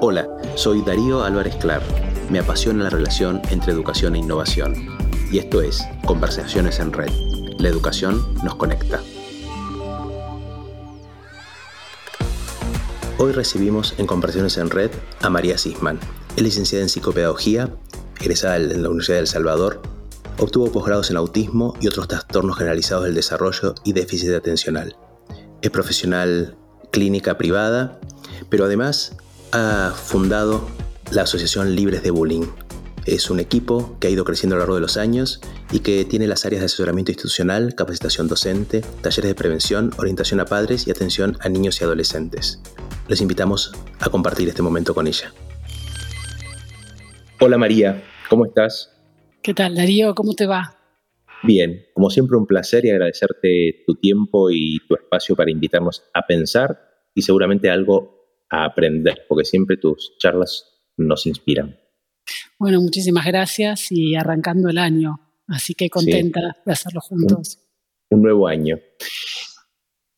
Hola, 0.00 0.28
soy 0.54 0.82
Darío 0.82 1.24
Álvarez 1.24 1.56
Clar. 1.56 1.82
Me 2.30 2.38
apasiona 2.38 2.84
la 2.84 2.90
relación 2.90 3.42
entre 3.50 3.72
educación 3.72 4.14
e 4.14 4.20
innovación. 4.20 4.72
Y 5.32 5.38
esto 5.38 5.60
es 5.60 5.84
Conversaciones 6.06 6.78
en 6.78 6.92
Red. 6.92 7.10
La 7.58 7.68
educación 7.68 8.24
nos 8.44 8.54
conecta. 8.54 9.02
Hoy 13.18 13.32
recibimos 13.32 13.96
en 13.98 14.06
Conversaciones 14.06 14.56
en 14.58 14.70
Red 14.70 14.92
a 15.20 15.30
María 15.30 15.58
Sisman. 15.58 15.98
Es 16.36 16.44
licenciada 16.44 16.84
en 16.84 16.90
psicopedagogía, 16.90 17.68
egresada 18.20 18.58
en 18.58 18.80
la 18.80 18.90
Universidad 18.90 19.16
de 19.16 19.22
El 19.22 19.26
Salvador, 19.26 19.82
obtuvo 20.38 20.70
posgrados 20.70 21.10
en 21.10 21.16
autismo 21.16 21.74
y 21.80 21.88
otros 21.88 22.06
trastornos 22.06 22.56
generalizados 22.56 23.02
del 23.02 23.16
desarrollo 23.16 23.74
y 23.82 23.94
déficit 23.94 24.30
atencional. 24.30 24.96
Es 25.60 25.70
profesional 25.72 26.56
clínica 26.92 27.36
privada, 27.36 27.98
pero 28.48 28.66
además 28.66 29.16
ha 29.52 29.92
fundado 29.94 30.68
la 31.10 31.22
Asociación 31.22 31.74
Libres 31.74 32.02
de 32.02 32.10
Bullying. 32.10 32.46
Es 33.06 33.30
un 33.30 33.40
equipo 33.40 33.96
que 33.98 34.08
ha 34.08 34.10
ido 34.10 34.24
creciendo 34.24 34.54
a 34.54 34.58
lo 34.58 34.62
largo 34.64 34.74
de 34.74 34.82
los 34.82 34.98
años 34.98 35.40
y 35.72 35.80
que 35.80 36.04
tiene 36.04 36.26
las 36.26 36.44
áreas 36.44 36.60
de 36.60 36.66
asesoramiento 36.66 37.10
institucional, 37.10 37.74
capacitación 37.74 38.28
docente, 38.28 38.82
talleres 39.00 39.30
de 39.30 39.34
prevención, 39.34 39.92
orientación 39.96 40.40
a 40.40 40.44
padres 40.44 40.86
y 40.86 40.90
atención 40.90 41.38
a 41.40 41.48
niños 41.48 41.80
y 41.80 41.84
adolescentes. 41.84 42.60
Les 43.08 43.22
invitamos 43.22 43.72
a 44.00 44.10
compartir 44.10 44.48
este 44.48 44.60
momento 44.60 44.94
con 44.94 45.06
ella. 45.06 45.32
Hola 47.40 47.56
María, 47.56 48.02
¿cómo 48.28 48.44
estás? 48.44 48.92
¿Qué 49.40 49.54
tal 49.54 49.76
Darío? 49.76 50.14
¿Cómo 50.14 50.34
te 50.34 50.46
va? 50.46 50.76
Bien, 51.44 51.86
como 51.94 52.10
siempre 52.10 52.36
un 52.36 52.46
placer 52.46 52.84
y 52.84 52.90
agradecerte 52.90 53.84
tu 53.86 53.94
tiempo 53.94 54.50
y 54.50 54.80
tu 54.86 54.96
espacio 54.96 55.36
para 55.36 55.50
invitarnos 55.50 56.02
a 56.12 56.26
pensar 56.26 56.78
y 57.14 57.22
seguramente 57.22 57.70
algo 57.70 58.17
a 58.50 58.64
aprender, 58.64 59.24
porque 59.28 59.44
siempre 59.44 59.76
tus 59.76 60.16
charlas 60.18 60.64
nos 60.96 61.26
inspiran. 61.26 61.78
Bueno, 62.58 62.80
muchísimas 62.80 63.26
gracias 63.26 63.90
y 63.90 64.14
arrancando 64.14 64.68
el 64.68 64.78
año, 64.78 65.20
así 65.46 65.74
que 65.74 65.88
contenta 65.88 66.56
de 66.64 66.72
hacerlo 66.72 67.00
juntos. 67.00 67.58
Un, 68.10 68.22
nuevo 68.22 68.48
año. 68.48 68.78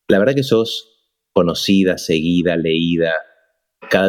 La 0.08 0.18
verdad 0.18 0.34
que 0.34 0.42
sos 0.42 0.86
conocida, 1.32 1.98
seguida, 1.98 2.56
leída, 2.56 3.12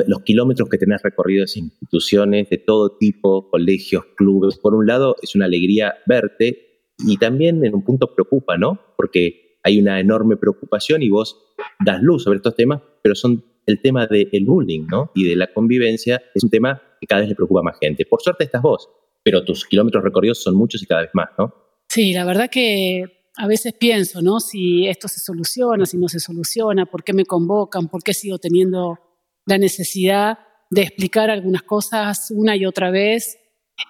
los 0.07 0.21
kilómetros 0.23 0.69
que 0.69 0.77
tenés 0.77 1.01
recorridos 1.01 1.57
en 1.57 1.65
instituciones 1.65 2.49
de 2.49 2.57
todo 2.57 2.97
tipo, 2.97 3.49
colegios, 3.49 4.05
clubes. 4.15 4.57
Por 4.57 4.75
un 4.75 4.85
lado, 4.85 5.15
es 5.21 5.35
una 5.35 5.45
alegría 5.45 5.95
verte 6.05 6.83
y 6.99 7.17
también 7.17 7.65
en 7.65 7.73
un 7.73 7.83
punto 7.83 8.13
preocupa, 8.13 8.57
¿no? 8.57 8.79
Porque 8.95 9.57
hay 9.63 9.79
una 9.79 9.99
enorme 9.99 10.37
preocupación 10.37 11.01
y 11.01 11.09
vos 11.09 11.37
das 11.83 12.01
luz 12.01 12.23
sobre 12.23 12.37
estos 12.37 12.55
temas, 12.55 12.81
pero 13.03 13.15
son 13.15 13.43
el 13.65 13.81
tema 13.81 14.07
del 14.07 14.45
bullying 14.45 14.87
¿no? 14.89 15.11
y 15.15 15.25
de 15.25 15.35
la 15.35 15.51
convivencia 15.53 16.21
es 16.33 16.43
un 16.43 16.49
tema 16.49 16.81
que 16.99 17.07
cada 17.07 17.21
vez 17.21 17.29
le 17.29 17.35
preocupa 17.35 17.61
a 17.61 17.63
más 17.63 17.77
gente. 17.79 18.05
Por 18.05 18.21
suerte 18.21 18.43
estás 18.43 18.61
vos, 18.61 18.89
pero 19.23 19.43
tus 19.43 19.65
kilómetros 19.65 20.03
recorridos 20.03 20.41
son 20.41 20.55
muchos 20.55 20.81
y 20.81 20.85
cada 20.85 21.01
vez 21.01 21.11
más, 21.13 21.29
¿no? 21.37 21.53
Sí, 21.89 22.13
la 22.13 22.25
verdad 22.25 22.49
que 22.49 23.03
a 23.35 23.47
veces 23.47 23.73
pienso, 23.73 24.21
¿no? 24.21 24.39
Si 24.39 24.87
esto 24.87 25.07
se 25.07 25.19
soluciona, 25.19 25.85
si 25.85 25.97
no 25.97 26.07
se 26.07 26.19
soluciona, 26.19 26.85
por 26.85 27.03
qué 27.03 27.13
me 27.13 27.25
convocan, 27.25 27.87
por 27.87 28.03
qué 28.03 28.13
sigo 28.13 28.37
teniendo 28.37 28.99
la 29.45 29.57
necesidad 29.57 30.39
de 30.69 30.83
explicar 30.83 31.29
algunas 31.29 31.63
cosas 31.63 32.31
una 32.31 32.55
y 32.55 32.65
otra 32.65 32.91
vez. 32.91 33.37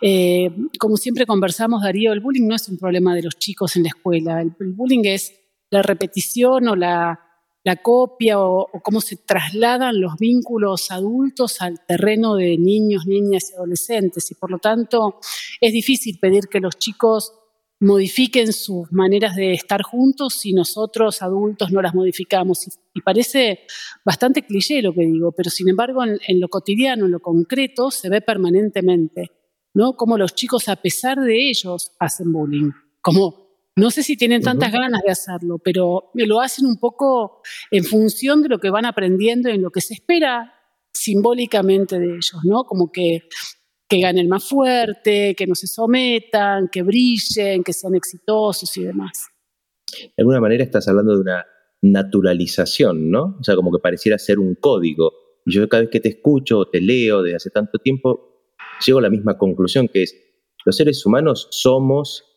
Eh, 0.02 0.50
como 0.80 0.98
siempre 0.98 1.26
conversamos, 1.26 1.84
Darío, 1.84 2.14
el 2.14 2.22
bullying 2.22 2.48
no 2.48 2.56
es 2.56 2.68
un 2.70 2.78
problema 2.78 3.14
de 3.14 3.24
los 3.24 3.38
chicos 3.38 3.76
en 3.76 3.84
la 3.84 3.90
escuela, 3.90 4.42
el 4.42 4.54
bullying 4.74 5.04
es 5.06 5.34
la 5.70 5.82
repetición 5.82 6.68
o 6.70 6.76
la 6.76 7.20
la 7.64 7.76
copia 7.78 8.40
o, 8.40 8.68
cómo 8.84 9.02
se 9.02 9.18
trasladan 9.18 10.00
los 10.00 10.16
vínculos 10.18 10.92
adultos 10.92 11.62
al 11.62 11.86
terreno 11.86 12.36
de 12.36 12.58
niños, 12.58 13.06
niñas 13.06 13.52
y 13.52 13.56
adolescentes. 13.56 14.32
Y 14.32 14.36
por 14.36 14.52
lo 14.52 14.60
tanto 14.60 15.20
es 15.60 15.72
difícil 15.72 16.18
pedir 16.20 16.48
que 16.48 16.60
los 16.60 16.78
chicos 16.78 17.34
modifiquen 17.80 18.54
sus 18.54 18.92
maneras 18.92 19.36
de 19.36 19.54
estar 19.54 19.82
juntos 19.82 20.36
si 20.36 20.54
nosotros 20.54 21.22
adultos 21.22 21.72
no 21.72 21.82
las 21.82 21.96
modificamos. 21.96 22.68
Y, 22.94 23.02
parece 23.02 23.62
bastante 24.06 24.44
cliché 24.44 24.82
lo 24.82 24.94
que 24.94 25.02
digo, 25.02 25.32
pero 25.32 25.50
sin 25.50 25.70
embargo 25.70 26.04
en, 26.04 26.40
lo 26.40 26.48
cotidiano, 26.48 27.06
en 27.06 27.12
lo 27.12 27.20
concreto, 27.20 27.90
se 27.90 28.10
ve 28.10 28.22
permanentemente, 28.22 29.32
¿no? 29.74 29.94
Como 29.94 30.18
los 30.18 30.36
chicos, 30.36 30.68
a 30.68 30.76
pesar 30.76 31.20
de 31.20 31.50
ellos, 31.50 31.92
hacen 32.00 32.32
bullying. 32.32 32.72
No 33.76 33.90
sé 33.90 34.04
si 34.04 34.18
tienen 34.18 34.42
tantas 34.42 34.72
ganas 34.72 35.02
de 35.06 35.12
hacerlo, 35.12 35.58
pero 35.58 36.12
lo 36.14 36.42
hacen 36.42 36.66
un 36.66 36.78
poco 36.78 37.42
en 37.72 37.84
función 37.84 38.42
de 38.42 38.50
lo 38.50 38.60
que 38.60 38.70
van 38.70 38.86
aprendiendo 38.86 39.50
y 39.50 39.54
en 39.54 39.62
lo 39.62 39.72
que 39.72 39.82
se 39.82 39.94
espera 39.94 40.54
simbólicamente 40.94 41.98
de 41.98 42.08
ellos, 42.08 42.40
¿no? 42.44 42.64
Como 42.66 42.92
que, 42.92 43.30
que 43.88 44.02
ganen 44.02 44.28
más 44.28 44.44
fuerte, 44.44 45.36
que 45.36 45.48
no 45.48 45.56
se 45.56 45.68
sometan, 45.68 46.68
que 46.70 46.84
brillen, 46.84 47.64
que 47.64 47.74
sean 47.74 47.96
exitosos 47.96 48.76
y 48.76 48.84
demás. 48.84 49.30
De 49.92 50.14
alguna 50.18 50.42
manera 50.42 50.64
estás 50.64 50.88
hablando 50.88 51.16
de 51.16 51.22
una 51.22 51.46
naturalización, 51.82 53.10
¿no? 53.10 53.38
O 53.40 53.44
sea, 53.44 53.56
como 53.56 53.72
que 53.72 53.80
pareciera 53.80 54.18
ser 54.18 54.40
un 54.40 54.56
código. 54.56 55.14
Y 55.46 55.54
yo 55.54 55.68
cada 55.68 55.84
vez 55.84 55.90
que 55.90 56.00
te 56.00 56.10
escucho 56.10 56.60
o 56.60 56.70
te 56.70 56.82
leo 56.82 57.24
de 57.24 57.36
hace 57.36 57.50
tanto 57.50 57.80
tiempo, 57.80 58.54
llego 58.86 59.00
a 59.00 59.02
la 59.02 59.10
misma 59.10 59.38
conclusión, 59.38 59.88
que 59.88 60.04
es, 60.04 60.16
los 60.66 60.76
seres 60.76 61.06
humanos 61.06 61.48
somos 61.52 62.31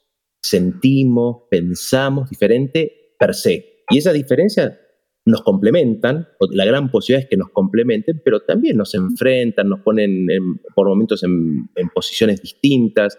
sentimos, 0.44 1.44
pensamos 1.50 2.28
diferente 2.28 3.14
per 3.18 3.34
se. 3.34 3.84
Y 3.88 3.98
esa 3.98 4.12
diferencia 4.12 4.78
nos 5.24 5.40
complementan, 5.40 6.28
la 6.50 6.66
gran 6.66 6.90
posibilidad 6.90 7.24
es 7.24 7.30
que 7.30 7.38
nos 7.38 7.48
complementen, 7.48 8.20
pero 8.22 8.40
también 8.40 8.76
nos 8.76 8.94
enfrentan, 8.94 9.70
nos 9.70 9.80
ponen 9.80 10.26
por 10.74 10.86
momentos 10.86 11.22
en, 11.22 11.70
en 11.76 11.88
posiciones 11.88 12.42
distintas. 12.42 13.18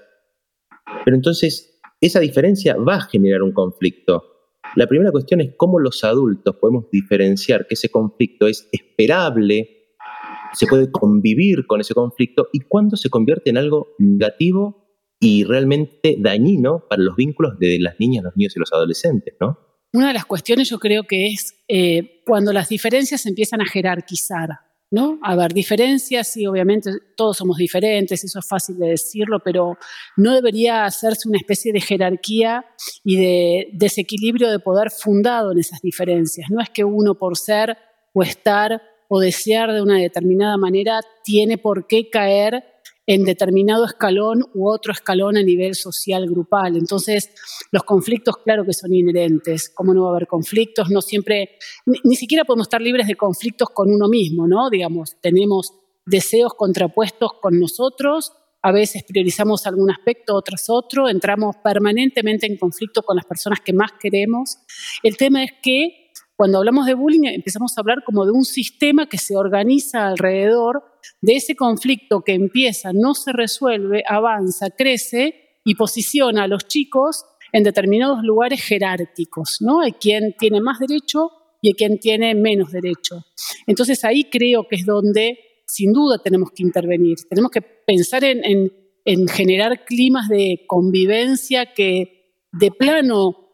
Pero 1.04 1.16
entonces, 1.16 1.82
esa 2.00 2.20
diferencia 2.20 2.76
va 2.76 2.98
a 2.98 3.02
generar 3.02 3.42
un 3.42 3.54
conflicto. 3.54 4.24
La 4.76 4.86
primera 4.86 5.12
cuestión 5.12 5.42
es 5.42 5.54
cómo 5.58 5.80
los 5.80 6.04
adultos 6.04 6.58
podemos 6.58 6.92
diferenciar 6.92 7.66
que 7.66 7.74
ese 7.74 7.90
conflicto 7.90 8.46
es 8.46 8.70
esperable, 8.72 9.96
se 10.54 10.68
puede 10.68 10.92
convivir 10.92 11.66
con 11.66 11.82
ese 11.82 11.96
conflicto 11.96 12.50
y 12.54 12.60
cuándo 12.60 12.98
se 12.98 13.10
convierte 13.10 13.50
en 13.50 13.58
algo 13.58 13.96
negativo 13.98 14.85
y 15.20 15.44
realmente 15.44 16.16
dañino 16.20 16.86
para 16.90 17.02
los 17.02 17.16
vínculos 17.16 17.58
de 17.60 17.80
las 17.80 18.00
niñas, 18.00 18.24
los 18.24 18.36
niños 18.36 18.56
y 18.56 18.60
los 18.60 18.72
adolescentes, 18.74 19.36
¿no? 19.40 19.60
Una 19.94 20.10
de 20.10 20.14
las 20.14 20.26
cuestiones 20.26 20.70
yo 20.70 20.78
creo 20.78 21.04
que 21.04 21.28
es 21.28 21.64
eh, 21.68 22.22
cuando 22.26 22.52
las 22.52 22.68
diferencias 22.68 23.26
empiezan 23.26 23.62
a 23.62 23.66
jerarquizar, 23.66 24.50
¿no? 24.92 25.20
A 25.24 25.36
ver, 25.36 25.54
diferencias, 25.54 26.36
y 26.36 26.46
obviamente 26.46 26.92
todos 27.16 27.38
somos 27.38 27.58
diferentes, 27.58 28.24
eso 28.24 28.40
es 28.40 28.48
fácil 28.48 28.78
de 28.78 28.90
decirlo, 28.90 29.40
pero 29.44 29.78
no 30.18 30.34
debería 30.34 30.84
hacerse 30.84 31.30
una 31.30 31.38
especie 31.38 31.72
de 31.72 31.80
jerarquía 31.80 32.66
y 33.04 33.16
de 33.16 33.70
desequilibrio 33.74 34.52
de 34.52 34.60
poder 34.60 34.92
fundado 34.92 35.54
en 35.54 35.60
esas 35.60 35.82
diferencias. 35.82 36.50
No 36.50 36.62
es 36.62 36.70
que 36.70 36.84
uno 36.84 37.16
por 37.16 37.38
ser 37.38 37.78
o 38.14 38.22
estar 38.22 38.82
o 39.08 39.20
desear 39.20 39.72
de 39.72 39.82
una 39.82 39.98
determinada 39.98 40.58
manera 40.58 41.00
tiene 41.24 41.58
por 41.58 41.88
qué 41.88 42.10
caer 42.10 42.64
en 43.08 43.24
determinado 43.24 43.86
escalón 43.86 44.46
u 44.54 44.68
otro 44.68 44.92
escalón 44.92 45.38
a 45.38 45.44
nivel 45.44 45.76
social 45.76 46.28
grupal. 46.28 46.76
Entonces, 46.76 47.32
los 47.72 47.84
conflictos, 47.84 48.38
claro 48.44 48.66
que 48.66 48.74
son 48.74 48.94
inherentes. 48.94 49.70
¿Cómo 49.70 49.94
no 49.94 50.04
va 50.04 50.10
a 50.10 50.12
haber 50.12 50.28
conflictos? 50.28 50.90
No 50.90 51.02
siempre, 51.02 51.58
ni, 51.86 52.16
siquiera 52.16 52.46
podemos 52.46 52.66
estar 52.66 52.82
libres 52.82 53.08
de 53.08 53.16
conflictos 53.16 53.70
con 53.70 53.92
uno 53.92 54.08
mismo, 54.08 54.48
¿no? 54.48 54.70
Digamos, 54.70 55.18
tenemos 55.22 55.74
deseos 56.06 56.54
contrapuestos 56.56 57.34
con 57.42 57.60
nosotros, 57.60 58.34
a 58.62 58.72
veces 58.72 59.04
priorizamos 59.04 59.68
algún 59.68 59.92
aspecto, 59.92 60.36
otras 60.36 60.66
otro, 60.70 61.08
entramos 61.08 61.56
permanentemente 61.64 62.48
en 62.48 62.58
conflicto 62.58 63.04
con 63.04 63.16
las 63.16 63.26
personas 63.26 63.60
que 63.60 63.74
más 63.74 63.92
queremos. 64.00 64.58
El 65.04 65.18
tema 65.18 65.44
es 65.44 65.52
que 65.62 66.05
cuando 66.36 66.58
hablamos 66.58 66.86
de 66.86 66.94
bullying 66.94 67.28
empezamos 67.28 67.78
a 67.78 67.82
hablar 67.82 68.04
como 68.04 68.26
de 68.26 68.32
un 68.32 68.44
sistema 68.44 69.08
que 69.08 69.18
se 69.18 69.38
organiza 69.38 70.08
alrededor 70.08 70.84
de 71.22 71.36
ese 71.36 71.56
conflicto 71.56 72.22
que 72.22 72.34
empieza, 72.34 72.92
no 72.94 73.14
se 73.14 73.32
resuelve, 73.32 74.04
avanza, 74.08 74.70
crece 74.70 75.60
y 75.64 75.76
posiciona 75.76 76.44
a 76.44 76.48
los 76.48 76.68
chicos 76.68 77.26
en 77.52 77.64
determinados 77.64 78.24
lugares 78.24 78.62
jerárquicos, 78.62 79.58
¿no? 79.62 79.82
Hay 79.82 79.94
quien 79.94 80.36
tiene 80.38 80.60
más 80.60 80.80
derecho 80.80 81.32
y 81.62 81.70
hay 81.70 81.74
quien 81.74 82.00
tiene 82.00 82.36
menos 82.36 82.72
derecho. 82.72 83.24
Entonces 83.66 84.04
ahí 84.04 84.26
creo 84.26 84.68
que 84.68 84.76
es 84.76 84.86
donde 84.86 85.40
sin 85.66 85.94
duda 85.94 86.22
tenemos 86.22 86.52
que 86.52 86.64
intervenir. 86.64 87.18
Tenemos 87.30 87.52
que 87.52 87.62
pensar 87.62 88.24
en, 88.24 88.72
en 89.06 89.28
generar 89.28 89.86
climas 89.86 90.28
de 90.28 90.66
convivencia 90.68 91.74
que 91.74 92.34
de 92.52 92.72
plano 92.72 93.45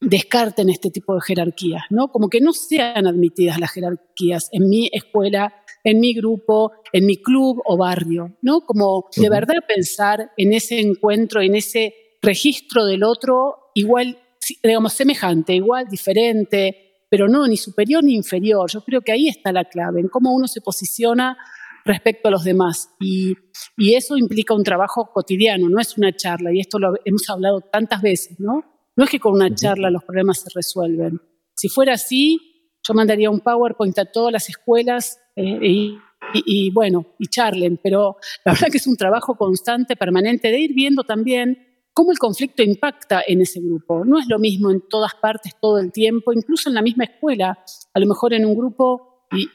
descarten 0.00 0.70
este 0.70 0.90
tipo 0.90 1.14
de 1.14 1.20
jerarquías, 1.20 1.82
¿no? 1.90 2.08
Como 2.08 2.28
que 2.28 2.40
no 2.40 2.52
sean 2.52 3.06
admitidas 3.06 3.58
las 3.58 3.72
jerarquías 3.72 4.48
en 4.52 4.68
mi 4.68 4.88
escuela, 4.92 5.54
en 5.82 6.00
mi 6.00 6.14
grupo, 6.14 6.72
en 6.92 7.06
mi 7.06 7.16
club 7.16 7.60
o 7.64 7.76
barrio, 7.76 8.36
¿no? 8.42 8.60
Como 8.60 9.08
de 9.16 9.28
verdad 9.28 9.56
pensar 9.66 10.30
en 10.36 10.52
ese 10.52 10.80
encuentro, 10.80 11.40
en 11.40 11.56
ese 11.56 11.94
registro 12.22 12.84
del 12.84 13.02
otro 13.02 13.70
igual, 13.74 14.18
digamos, 14.62 14.92
semejante, 14.92 15.54
igual, 15.54 15.86
diferente, 15.88 17.04
pero 17.10 17.28
no 17.28 17.46
ni 17.46 17.56
superior 17.56 18.04
ni 18.04 18.14
inferior. 18.14 18.70
Yo 18.70 18.82
creo 18.82 19.00
que 19.00 19.12
ahí 19.12 19.28
está 19.28 19.52
la 19.52 19.64
clave, 19.64 20.00
en 20.00 20.08
cómo 20.08 20.34
uno 20.34 20.46
se 20.46 20.60
posiciona 20.60 21.36
respecto 21.84 22.28
a 22.28 22.30
los 22.30 22.44
demás. 22.44 22.90
Y, 23.00 23.34
y, 23.76 23.94
eso 23.94 24.16
implica 24.16 24.54
un 24.54 24.62
trabajo 24.62 25.10
cotidiano, 25.12 25.68
no 25.68 25.80
es 25.80 25.96
una 25.96 26.14
charla, 26.14 26.52
y 26.52 26.60
esto 26.60 26.78
lo 26.78 26.94
hemos 27.04 27.28
hablado 27.30 27.60
tantas 27.60 28.02
veces, 28.02 28.38
¿no? 28.38 28.77
No 28.98 29.04
es 29.04 29.10
que 29.10 29.20
con 29.20 29.34
una 29.34 29.54
charla 29.54 29.90
los 29.90 30.02
problemas 30.02 30.40
se 30.40 30.50
resuelven. 30.52 31.20
Si 31.54 31.68
fuera 31.68 31.92
así, 31.92 32.74
yo 32.82 32.94
mandaría 32.94 33.30
un 33.30 33.38
PowerPoint 33.38 33.96
a 34.00 34.06
todas 34.06 34.32
las 34.32 34.48
escuelas 34.48 35.20
eh, 35.36 35.56
y, 35.62 35.98
y, 36.34 36.72
bueno, 36.72 37.06
y 37.16 37.28
charlen, 37.28 37.78
pero 37.80 38.16
la 38.44 38.54
verdad 38.54 38.66
que 38.72 38.78
es 38.78 38.88
un 38.88 38.96
trabajo 38.96 39.36
constante, 39.36 39.94
permanente, 39.94 40.48
de 40.48 40.58
ir 40.58 40.74
viendo 40.74 41.04
también 41.04 41.64
cómo 41.94 42.10
el 42.10 42.18
conflicto 42.18 42.64
impacta 42.64 43.22
en 43.24 43.40
ese 43.40 43.60
grupo. 43.60 44.04
No 44.04 44.18
es 44.18 44.26
lo 44.26 44.40
mismo 44.40 44.72
en 44.72 44.80
todas 44.88 45.14
partes 45.14 45.54
todo 45.60 45.78
el 45.78 45.92
tiempo, 45.92 46.32
incluso 46.32 46.68
en 46.68 46.74
la 46.74 46.82
misma 46.82 47.04
escuela. 47.04 47.56
A 47.94 48.00
lo 48.00 48.06
mejor 48.06 48.34
en 48.34 48.46
un 48.46 48.56
grupo, 48.56 49.28
y, 49.30 49.46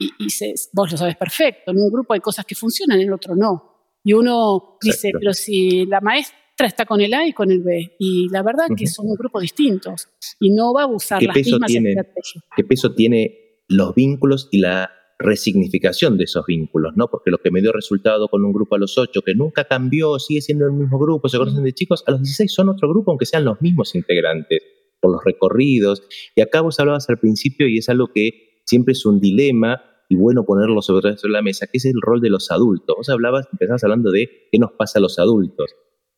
vos 0.71 0.89
lo 0.89 0.97
sabes 0.97 1.17
perfecto, 1.17 1.71
en 1.71 1.79
un 1.79 1.91
grupo 1.91 2.13
hay 2.13 2.21
cosas 2.21 2.45
que 2.45 2.55
funcionan, 2.55 2.97
en 2.97 3.07
el 3.07 3.13
otro 3.13 3.35
no. 3.35 3.89
Y 4.05 4.13
uno 4.13 4.77
dice, 4.81 5.11
pero 5.19 5.33
si 5.33 5.85
la 5.85 5.99
maestra 5.99 6.42
está 6.59 6.85
con 6.85 7.01
el 7.01 7.13
A 7.13 7.27
y 7.27 7.33
con 7.33 7.51
el 7.51 7.61
B, 7.61 7.95
y 7.99 8.29
la 8.29 8.43
verdad 8.43 8.65
que 8.75 8.87
son 8.87 9.07
grupos 9.15 9.41
distintos, 9.41 10.07
y 10.39 10.51
no 10.51 10.73
va 10.73 10.83
a 10.83 10.87
usar 10.87 11.21
las 11.21 11.35
mismas 11.35 11.71
estrategias. 11.73 12.43
¿Qué 12.55 12.63
peso 12.63 12.93
tiene 12.93 13.61
los 13.67 13.95
vínculos 13.95 14.49
y 14.51 14.59
la 14.59 14.91
resignificación 15.19 16.17
de 16.17 16.25
esos 16.25 16.45
vínculos, 16.45 16.93
¿no? 16.95 17.07
Porque 17.07 17.31
lo 17.31 17.37
que 17.37 17.49
me 17.49 17.61
dio 17.61 17.71
resultado 17.71 18.27
con 18.27 18.43
un 18.43 18.51
grupo 18.51 18.75
a 18.75 18.79
los 18.79 18.97
8, 18.97 19.21
que 19.21 19.35
nunca 19.35 19.63
cambió, 19.65 20.19
sigue 20.19 20.41
siendo 20.41 20.65
el 20.65 20.73
mismo 20.73 20.99
grupo, 20.99 21.29
se 21.29 21.37
conocen 21.37 21.63
de 21.63 21.73
chicos, 21.73 22.03
a 22.07 22.11
los 22.11 22.21
16 22.21 22.51
son 22.51 22.69
otro 22.69 22.89
grupo, 22.89 23.11
aunque 23.11 23.25
sean 23.25 23.45
los 23.45 23.61
mismos 23.61 23.95
integrantes, 23.95 24.61
por 24.99 25.11
los 25.11 25.23
recorridos. 25.23 26.03
Y 26.35 26.41
acá 26.41 26.61
vos 26.61 26.79
hablabas 26.79 27.09
al 27.09 27.19
principio, 27.19 27.67
y 27.67 27.77
es 27.77 27.89
algo 27.89 28.07
que 28.13 28.61
siempre 28.65 28.91
es 28.91 29.05
un 29.05 29.19
dilema, 29.19 29.81
y 30.09 30.15
bueno 30.15 30.45
ponerlo 30.45 30.81
sobre, 30.81 31.15
la 31.23 31.41
mesa, 31.41 31.67
que 31.67 31.77
es 31.77 31.85
el 31.85 31.99
rol 32.01 32.21
de 32.21 32.29
los 32.29 32.51
adultos. 32.51 32.95
Vos 32.95 33.09
hablabas, 33.09 33.47
empezabas 33.51 33.83
hablando 33.83 34.11
de 34.11 34.47
qué 34.51 34.59
nos 34.59 34.71
pasa 34.73 34.99
a 34.99 35.01
los 35.01 35.19
adultos. 35.19 35.73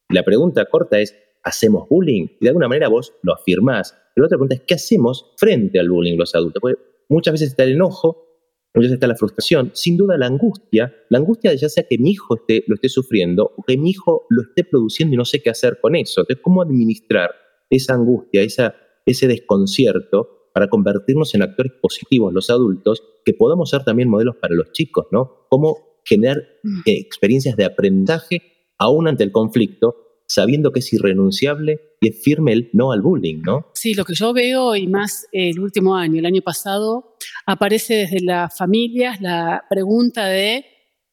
La 0.10 0.24
pregunta 0.24 0.66
corta 0.66 1.00
es, 1.00 1.16
¿hacemos 1.44 1.88
bullying? 1.90 2.28
Y 2.40 2.46
de 2.46 2.50
alguna 2.50 2.68
manera 2.68 2.90
vos 2.90 3.14
lo 3.24 3.34
afirmás. 3.34 3.96
Pero 4.14 4.24
la 4.24 4.28
otra 4.28 4.38
pregunta 4.38 4.56
es, 4.56 4.62
¿qué 4.68 4.74
hacemos 4.76 5.34
frente 5.38 5.80
al 5.80 5.90
bullying 5.90 6.18
los 6.18 6.36
adultos? 6.36 6.62
Porque 6.62 6.80
muchas 7.10 7.34
veces 7.34 7.50
está 7.50 7.64
el 7.64 7.74
enojo, 7.74 8.26
Muchas 8.76 8.92
está 8.92 9.08
la 9.08 9.16
frustración, 9.16 9.72
sin 9.74 9.96
duda 9.96 10.18
la 10.18 10.28
angustia, 10.28 10.94
la 11.10 11.20
angustia 11.20 11.50
de 11.50 11.58
ya 11.58 11.70
sea 11.70 11.86
que 11.90 11.98
mi 11.98 12.12
hijo 12.12 12.36
esté, 12.36 12.66
lo 12.68 12.76
esté 12.76 12.90
sufriendo 12.90 13.54
o 13.56 13.64
que 13.64 13.78
mi 13.78 13.92
hijo 13.92 14.26
lo 14.30 14.42
esté 14.42 14.66
produciendo 14.66 15.14
y 15.14 15.18
no 15.18 15.24
sé 15.24 15.42
qué 15.42 15.50
hacer 15.50 15.80
con 15.82 15.96
eso. 15.96 16.22
Entonces, 16.22 16.44
¿cómo 16.44 16.62
administrar 16.62 17.32
esa 17.70 17.94
angustia, 17.94 18.42
esa, 18.42 18.76
ese 19.06 19.28
desconcierto 19.28 20.50
para 20.54 20.68
convertirnos 20.68 21.34
en 21.36 21.44
actores 21.44 21.72
positivos 21.82 22.34
los 22.34 22.50
adultos, 22.50 23.02
que 23.24 23.34
podamos 23.34 23.70
ser 23.70 23.86
también 23.86 24.10
modelos 24.10 24.36
para 24.36 24.54
los 24.54 24.74
chicos, 24.74 25.08
¿no? 25.10 25.46
Cómo 25.50 26.02
generar 26.04 26.44
mm. 26.64 26.80
eh, 26.86 27.00
experiencias 27.00 27.56
de 27.56 27.64
aprendizaje 27.64 28.42
aún 28.78 29.08
ante 29.08 29.24
el 29.24 29.32
conflicto 29.32 30.06
sabiendo 30.28 30.72
que 30.72 30.80
es 30.80 30.92
irrenunciable 30.94 31.80
y 32.02 32.10
es 32.10 32.22
firme 32.24 32.54
el 32.54 32.70
no 32.74 32.92
al 32.92 33.02
bullying, 33.02 33.42
¿no? 33.42 33.68
Sí, 33.74 33.94
lo 33.94 34.06
que 34.06 34.16
yo 34.16 34.34
veo, 34.34 34.76
y 34.76 34.88
más 34.88 35.28
el 35.32 35.60
último 35.60 35.96
año, 35.96 36.20
el 36.20 36.26
año 36.26 36.42
pasado, 36.42 37.16
aparece 37.46 37.96
desde 37.96 38.22
las 38.22 38.58
familias 38.58 39.22
la 39.22 39.64
pregunta 39.70 40.26
de, 40.26 40.66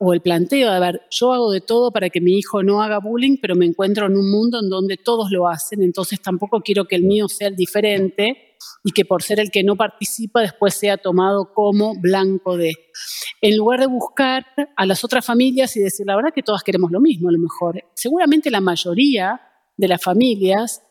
o 0.05 0.13
el 0.13 0.21
planteo 0.21 0.69
a 0.69 0.81
ver, 0.81 1.03
yo 1.11 1.33
hago 1.33 1.53
de 1.53 1.61
todo 1.61 1.93
para 1.93 2.11
que 2.11 2.21
mi 2.21 2.37
hijo 2.37 2.65
no 2.65 2.83
haga 2.83 2.99
bullying, 2.99 3.37
pero 3.41 3.55
me 3.55 3.67
encuentro 3.67 4.07
en 4.07 4.17
un 4.17 4.31
mundo 4.31 4.59
en 4.61 4.69
donde 4.69 4.97
todos 4.97 5.31
lo 5.31 5.49
hacen, 5.49 5.81
entonces 5.81 6.21
tampoco 6.21 6.61
quiero 6.61 6.87
que 6.87 6.97
el 6.97 7.05
mío 7.05 7.29
sea 7.29 7.49
el 7.49 7.55
diferente 7.57 8.57
y 8.85 8.91
que 8.91 9.05
por 9.05 9.23
ser 9.23 9.39
el 9.39 9.51
que 9.51 9.63
no 9.63 9.77
participa 9.77 10.41
después 10.41 10.75
sea 10.75 10.97
tomado 10.97 11.53
como 11.55 11.95
blanco 12.01 12.57
de. 12.57 12.75
En 13.41 13.57
lugar 13.57 13.81
de 13.81 13.87
buscar 13.87 14.45
a 14.77 14.87
las 14.87 15.05
otras 15.05 15.25
familias 15.25 15.77
y 15.77 15.81
decir, 15.81 16.07
la 16.07 16.17
verdad 16.17 16.33
que 16.35 16.43
todas 16.43 16.63
queremos 16.63 16.91
lo 16.91 17.01
mismo, 17.01 17.29
a 17.29 17.33
lo 17.33 17.39
mejor. 17.39 17.83
Seguramente 17.95 18.51
la 18.51 18.61
mayoría 18.61 19.41
de 19.77 19.89
las 19.89 20.03
familias 20.03 20.83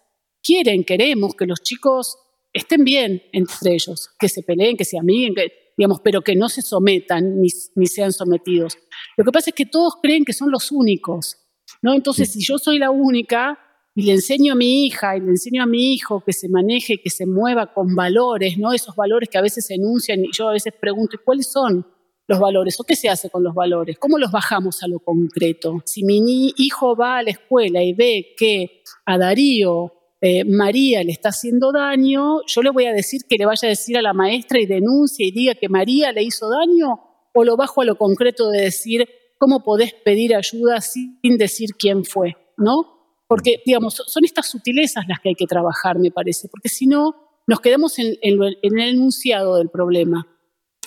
quieren, 0.41 0.83
queremos 0.83 1.35
que 1.35 1.45
los 1.45 1.61
chicos 1.61 2.17
estén 2.53 2.83
bien 2.83 3.23
entre 3.31 3.73
ellos, 3.73 4.09
que 4.19 4.29
se 4.29 4.43
peleen, 4.43 4.75
que 4.77 4.85
se 4.85 4.97
amiguen, 4.97 5.33
que, 5.35 5.51
digamos, 5.77 6.01
pero 6.03 6.21
que 6.21 6.35
no 6.35 6.49
se 6.49 6.61
sometan 6.61 7.41
ni, 7.41 7.49
ni 7.75 7.87
sean 7.87 8.11
sometidos. 8.11 8.77
Lo 9.17 9.25
que 9.25 9.31
pasa 9.31 9.49
es 9.49 9.55
que 9.55 9.65
todos 9.65 9.95
creen 10.01 10.25
que 10.25 10.33
son 10.33 10.51
los 10.51 10.71
únicos, 10.71 11.37
¿no? 11.81 11.93
Entonces, 11.93 12.31
si 12.31 12.41
yo 12.41 12.57
soy 12.57 12.79
la 12.79 12.91
única, 12.91 13.57
y 13.93 14.03
le 14.03 14.13
enseño 14.13 14.53
a 14.53 14.55
mi 14.55 14.85
hija 14.85 15.17
y 15.17 15.19
le 15.19 15.31
enseño 15.31 15.63
a 15.63 15.65
mi 15.65 15.93
hijo 15.93 16.23
que 16.25 16.33
se 16.33 16.47
maneje, 16.47 17.01
que 17.01 17.09
se 17.09 17.25
mueva 17.25 17.73
con 17.73 17.93
valores, 17.95 18.57
¿no? 18.57 18.71
Esos 18.73 18.95
valores 18.95 19.29
que 19.29 19.37
a 19.37 19.41
veces 19.41 19.65
se 19.65 19.75
enuncian 19.75 20.23
y 20.23 20.29
yo 20.31 20.47
a 20.47 20.53
veces 20.53 20.73
pregunto, 20.79 21.17
¿cuáles 21.23 21.51
son 21.51 21.85
los 22.27 22.39
valores? 22.39 22.79
¿O 22.79 22.83
qué 22.85 22.95
se 22.95 23.09
hace 23.09 23.29
con 23.29 23.43
los 23.43 23.53
valores? 23.53 23.97
¿Cómo 23.99 24.17
los 24.17 24.31
bajamos 24.31 24.81
a 24.83 24.87
lo 24.87 24.99
concreto? 24.99 25.81
Si 25.85 26.03
mi 26.03 26.53
hijo 26.57 26.95
va 26.95 27.17
a 27.17 27.23
la 27.23 27.31
escuela 27.31 27.83
y 27.83 27.93
ve 27.93 28.33
que 28.37 28.81
a 29.05 29.17
Darío 29.17 29.93
eh, 30.21 30.45
María 30.45 31.03
le 31.03 31.11
está 31.11 31.29
haciendo 31.29 31.73
daño, 31.73 32.41
yo 32.47 32.61
le 32.61 32.69
voy 32.69 32.85
a 32.85 32.93
decir 32.93 33.21
que 33.27 33.35
le 33.35 33.45
vaya 33.45 33.67
a 33.67 33.69
decir 33.69 33.97
a 33.97 34.01
la 34.01 34.13
maestra 34.13 34.59
y 34.59 34.67
denuncie 34.67 35.27
y 35.27 35.31
diga 35.31 35.55
que 35.55 35.67
María 35.67 36.13
le 36.13 36.23
hizo 36.23 36.49
daño, 36.49 37.10
o 37.33 37.43
lo 37.43 37.57
bajo 37.57 37.81
a 37.81 37.85
lo 37.85 37.97
concreto 37.97 38.49
de 38.49 38.61
decir 38.61 39.07
cómo 39.37 39.63
podés 39.63 39.93
pedir 39.93 40.35
ayuda 40.35 40.81
sin 40.81 41.37
decir 41.37 41.71
quién 41.77 42.05
fue, 42.05 42.35
¿no? 42.57 43.01
Porque, 43.27 43.61
digamos, 43.65 43.95
son 44.05 44.25
estas 44.25 44.49
sutilezas 44.49 45.05
las 45.07 45.19
que 45.19 45.29
hay 45.29 45.35
que 45.35 45.47
trabajar, 45.47 45.97
me 45.97 46.11
parece, 46.11 46.49
porque 46.49 46.69
si 46.69 46.85
no, 46.85 47.15
nos 47.47 47.59
quedamos 47.59 47.97
en, 47.99 48.17
el 48.21 48.57
enunciado 48.61 49.57
del 49.57 49.69
problema. 49.69 50.27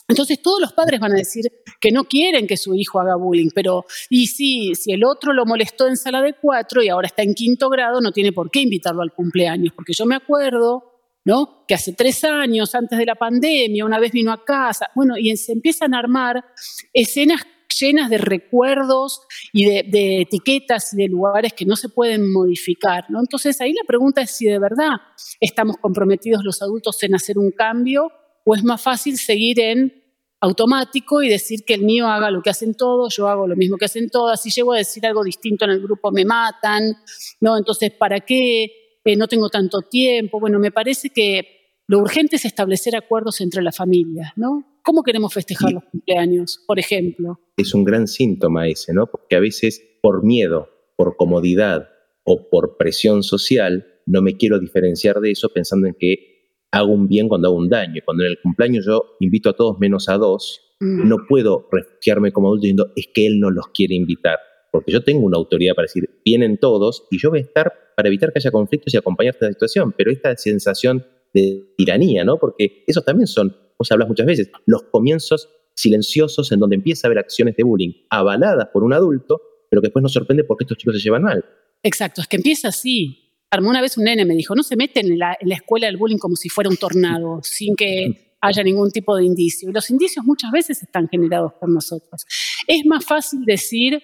Entonces 0.07 0.43
todos 0.43 0.61
los 0.61 0.73
padres 0.73 1.01
van 1.01 1.13
a 1.13 1.17
decir 1.17 1.45
que 1.81 1.91
no 1.91 2.05
quieren 2.05 2.47
que 2.47 2.59
su 2.59 2.75
hijo 2.75 3.01
haga 3.01 3.17
bullying, 3.17 3.49
pero 3.55 3.87
y 4.11 4.27
sí, 4.27 4.75
si 4.75 4.93
el 4.93 5.05
otro 5.05 5.33
lo 5.33 5.47
molestó 5.47 5.89
en 5.89 5.97
sala 5.97 6.21
de 6.21 6.35
cuatro 6.35 6.83
y 6.83 6.89
ahora 6.91 7.07
está 7.07 7.23
en 7.23 7.35
quinto 7.35 7.71
grado, 7.71 8.01
no 8.01 8.13
tiene 8.13 8.33
por 8.33 8.51
qué 8.51 8.61
invitarlo 8.61 9.03
al 9.03 9.13
cumpleaños, 9.13 9.73
porque 9.75 9.95
yo 9.95 10.05
me 10.05 10.15
acuerdo, 10.15 10.94
¿no? 11.25 11.65
Que 11.67 11.75
hace 11.75 11.93
tres 11.93 12.23
años, 12.25 12.75
antes 12.75 12.99
de 12.99 13.07
la 13.07 13.15
pandemia, 13.15 13.85
una 13.85 13.99
vez 13.99 14.13
vino 14.13 14.33
a 14.33 14.45
casa, 14.45 14.89
bueno, 14.95 15.15
y 15.17 15.37
se 15.37 15.53
empiezan 15.53 15.95
a 15.95 15.99
armar 15.99 16.45
escenas 16.93 17.47
llenas 17.81 18.11
de 18.11 18.19
recuerdos 18.19 19.21
y 19.53 19.65
de, 19.65 20.21
etiquetas 20.23 20.95
y 20.95 20.97
de 20.99 21.09
lugares 21.09 21.53
que 21.53 21.65
no 21.65 21.77
se 21.77 21.89
pueden 21.89 22.33
modificar. 22.33 23.05
¿no? 23.11 23.21
Entonces 23.21 23.61
ahí 23.61 23.73
la 23.73 23.87
pregunta 23.87 24.21
es 24.23 24.31
si 24.31 24.47
de 24.47 24.59
verdad 24.59 24.93
estamos 25.41 25.77
comprometidos 25.79 26.45
los 26.45 26.63
adultos 26.63 27.03
en 27.03 27.15
hacer 27.15 27.39
un 27.39 27.51
cambio 27.51 28.11
o 28.45 28.55
es 28.55 28.63
más 28.63 28.81
fácil 28.81 29.19
seguir 29.19 29.61
en 29.61 30.05
automático 30.41 31.23
y 31.23 31.29
decir 31.29 31.61
que 31.67 31.75
el 31.75 31.83
mío 31.83 32.07
haga 32.07 32.31
lo 32.31 32.43
que 32.43 32.51
hacen 32.51 32.75
todos, 32.75 33.17
yo 33.17 33.29
hago 33.29 33.47
lo 33.47 33.57
mismo 33.57 33.79
que 33.79 33.87
hacen 33.87 34.11
todas, 34.11 34.43
si 34.43 34.51
llego 34.51 34.75
a 34.75 34.79
decir 34.79 35.07
algo 35.07 35.25
distinto 35.25 35.65
en 35.65 35.71
el 35.71 35.81
grupo 35.81 36.13
me 36.13 36.27
matan, 36.27 36.93
¿no? 37.41 37.57
Entonces, 37.57 37.93
¿para 37.93 38.21
qué? 38.21 38.84
Eh, 39.05 39.17
no 39.17 39.29
tengo 39.29 39.49
tanto 39.51 39.83
tiempo. 39.83 40.41
Bueno, 40.41 40.59
me 40.59 40.71
parece 40.71 41.11
que 41.11 41.55
lo 41.87 41.99
urgente 41.99 42.37
es 42.37 42.45
establecer 42.45 42.97
acuerdos 42.97 43.41
entre 43.41 43.63
las 43.63 43.77
familias, 43.77 44.33
¿no? 44.37 44.65
¿Cómo 44.83 45.03
queremos 45.03 45.33
festejar 45.33 45.73
los 45.73 45.85
cumpleaños, 45.85 46.63
por 46.67 46.79
ejemplo? 46.79 47.41
Es 47.57 47.75
un 47.75 47.85
gran 47.85 48.07
síntoma 48.07 48.69
ese, 48.69 48.93
¿no? 48.93 49.07
Porque 49.07 49.37
a 49.37 49.41
veces 49.41 49.83
por 50.03 50.25
miedo, 50.25 50.69
por 50.97 51.17
comodidad 51.17 51.89
o 52.25 52.49
por 52.49 52.77
presión 52.77 53.23
social, 53.23 53.87
no 54.07 54.23
me 54.23 54.37
quiero 54.37 54.59
diferenciar 54.59 55.21
de 55.21 55.31
eso 55.33 55.51
pensando 55.51 55.87
en 55.87 55.97
que 55.99 56.35
hago 56.71 56.93
un 56.93 57.09
bien 57.09 57.29
cuando 57.29 57.49
hago 57.49 57.57
un 57.57 57.69
daño. 57.69 58.03
Cuando 58.05 58.25
en 58.25 58.31
el 58.31 58.41
cumpleaños 58.43 58.87
yo 58.87 59.17
invito 59.21 59.51
a 59.51 59.57
todos 59.57 59.79
menos 59.79 60.09
a 60.09 60.17
dos, 60.17 60.61
mm. 60.81 61.09
no 61.09 61.19
puedo 61.29 61.69
refugiarme 61.71 62.33
como 62.33 62.49
adulto 62.49 62.63
diciendo 62.63 62.93
es 62.97 63.09
que 63.13 63.27
él 63.27 63.41
no 63.41 63.51
los 63.51 63.69
quiere 63.69 63.95
invitar. 63.95 64.39
Porque 64.75 64.91
yo 64.91 65.05
tengo 65.05 65.25
una 65.25 65.39
autoridad 65.39 65.75
para 65.75 65.85
decir, 65.85 66.11
vienen 66.25 66.59
todos 66.59 67.07
y 67.11 67.19
yo 67.19 67.31
voy 67.31 67.39
a 67.39 67.43
estar 67.43 67.73
para 67.97 68.09
evitar 68.09 68.33
que 68.33 68.41
haya 68.41 68.51
conflictos 68.51 68.93
y 68.93 68.97
acompañar 68.97 69.35
esta 69.35 69.49
situación. 69.49 69.95
Pero 69.97 70.11
esta 70.11 70.37
sensación 70.37 71.07
de 71.33 71.75
tiranía, 71.77 72.25
¿no? 72.25 72.39
Porque 72.39 72.83
esos 72.89 73.05
también 73.05 73.29
son 73.29 73.55
vos 73.79 73.91
hablas 73.93 74.09
muchas 74.09 74.27
veces, 74.27 74.51
los 74.67 74.85
comienzos 74.85 75.49
silenciosos 75.75 76.53
en 76.53 76.61
donde 76.61 76.77
empieza 76.77 77.07
a 77.07 77.09
haber 77.09 77.19
acciones 77.19 77.57
de 77.57 77.65
bullying 77.65 77.93
avaladas 78.11 78.69
por 78.73 78.85
un 78.85 78.93
adulto, 78.93 79.41
pero 79.71 79.83
que 79.83 79.87
después 79.87 80.03
nos 80.03 80.13
sorprende 80.13 80.45
porque 80.45 80.65
estos 80.65 80.79
chicos 80.79 80.97
se 80.97 81.03
llevan 81.03 81.23
mal. 81.23 81.45
Exacto, 81.83 82.21
es 82.21 82.29
que 82.29 82.37
empieza 82.37 82.69
así. 82.69 83.21
Una 83.57 83.81
vez 83.81 83.97
un 83.97 84.05
nene 84.05 84.25
me 84.25 84.35
dijo, 84.35 84.55
no 84.57 84.65
se 84.65 84.75
meten 84.75 85.13
en 85.13 85.19
la, 85.19 85.37
escuela 85.41 85.87
del 85.87 85.97
bullying 85.97 86.19
como 86.19 86.35
si 86.35 86.49
fuera 86.49 86.69
un 86.69 86.77
tornado, 86.77 87.41
sin 87.43 87.77
que 87.77 88.37
haya 88.41 88.63
ningún 88.65 88.91
tipo 88.91 89.17
de 89.17 89.25
indicio. 89.25 89.71
Y 89.71 89.73
los 89.73 89.89
indicios 89.91 90.25
muchas 90.25 90.51
veces 90.51 90.83
están 90.83 91.09
generados 91.09 91.53
por 91.61 91.69
nosotros. 91.69 92.27
Es 92.67 92.85
más 92.85 93.05
fácil 93.05 93.45
decir, 93.45 94.03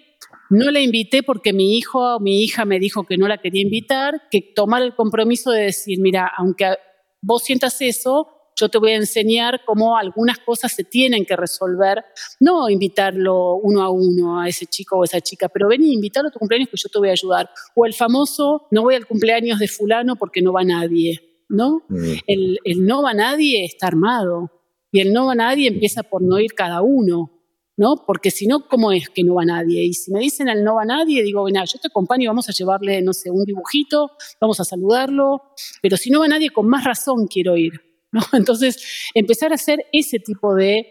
no 0.51 0.71
la 0.71 0.81
invité 0.81 1.23
porque 1.23 1.53
mi 1.53 1.79
hijo 1.79 2.17
o 2.17 2.21
mi 2.21 2.43
hija 2.43 2.65
me 2.65 2.79
dijo 2.79 3.05
que 3.05 3.17
no 3.17 3.29
la 3.29 3.39
quería 3.39 3.63
invitar, 3.63 4.23
que 4.31 4.43
tomar 4.43 4.83
el 4.83 4.95
compromiso 4.95 5.51
de 5.51 5.63
decir, 5.63 5.99
mira, 6.01 6.31
aunque 6.37 6.75
vos 7.23 7.45
sientas 7.45 7.81
eso, 7.81 8.29
yo 8.57 8.69
te 8.69 8.79
voy 8.79 8.93
a 8.93 8.97
enseñar 8.97 9.63
cómo 9.65 9.97
algunas 9.97 10.39
cosas 10.39 10.73
se 10.73 10.85
tienen 10.85 11.25
que 11.25 11.37
resolver, 11.37 12.05
no 12.41 12.69
invitarlo 12.69 13.55
uno 13.55 13.83
a 13.83 13.91
uno 13.91 14.41
a 14.41 14.49
ese 14.49 14.67
chico 14.67 14.99
o 14.99 15.05
esa 15.05 15.21
chica, 15.21 15.49
pero 15.49 15.69
ven 15.69 15.83
y 15.83 15.95
invitarlo 15.95 16.29
a 16.29 16.33
tu 16.33 16.39
cumpleaños 16.39 16.69
que 16.69 16.77
yo 16.77 16.89
te 16.89 16.99
voy 16.99 17.09
a 17.09 17.13
ayudar. 17.13 17.49
O 17.75 17.87
el 17.87 17.95
famoso, 17.95 18.67
no 18.71 18.83
voy 18.83 18.97
al 18.97 19.07
cumpleaños 19.07 19.59
de 19.61 19.69
fulano 19.69 20.17
porque 20.17 20.43
no 20.43 20.53
va 20.53 20.65
nadie, 20.65 21.45
¿no? 21.49 21.85
Mm. 21.89 22.13
El, 22.27 22.59
el 22.65 22.87
no 22.87 23.03
va 23.03 23.15
nadie 23.15 23.65
está 23.65 23.87
armado 23.87 24.51
y 24.93 25.01
el 25.01 25.13
no 25.13 25.27
va 25.27 25.35
nadie 25.35 25.69
empieza 25.69 26.03
por 26.03 26.23
no 26.23 26.39
ir 26.39 26.53
cada 26.55 26.83
uno. 26.83 27.40
¿No? 27.81 28.05
Porque 28.07 28.31
si 28.31 28.47
no, 28.47 28.69
¿cómo 28.69 28.93
es 28.93 29.09
que 29.09 29.25
no 29.25 29.37
va 29.37 29.45
nadie? 29.47 29.83
Y 29.87 29.95
si 29.95 30.13
me 30.13 30.21
dicen 30.21 30.51
al 30.51 30.63
no 30.63 30.75
va 30.75 30.85
nadie, 30.85 31.23
digo, 31.23 31.41
bueno, 31.41 31.65
yo 31.65 31.79
te 31.79 31.89
acompaño, 31.89 32.29
vamos 32.29 32.47
a 32.47 32.53
llevarle, 32.53 33.01
no 33.01 33.15
sé, 33.15 33.31
un 33.31 33.43
dibujito, 33.47 34.11
vamos 34.39 34.61
a 34.61 34.65
saludarlo, 34.65 35.41
pero 35.81 35.97
si 35.97 36.11
no 36.11 36.21
va 36.21 36.29
nadie, 36.29 36.51
con 36.51 36.69
más 36.69 36.85
razón 36.85 37.27
quiero 37.27 37.57
ir, 37.57 37.73
¿no? 38.13 38.21
Entonces, 38.35 39.11
empezar 39.15 39.53
a 39.53 39.55
hacer 39.55 39.87
ese 39.93 40.19
tipo 40.19 40.55
de 40.55 40.89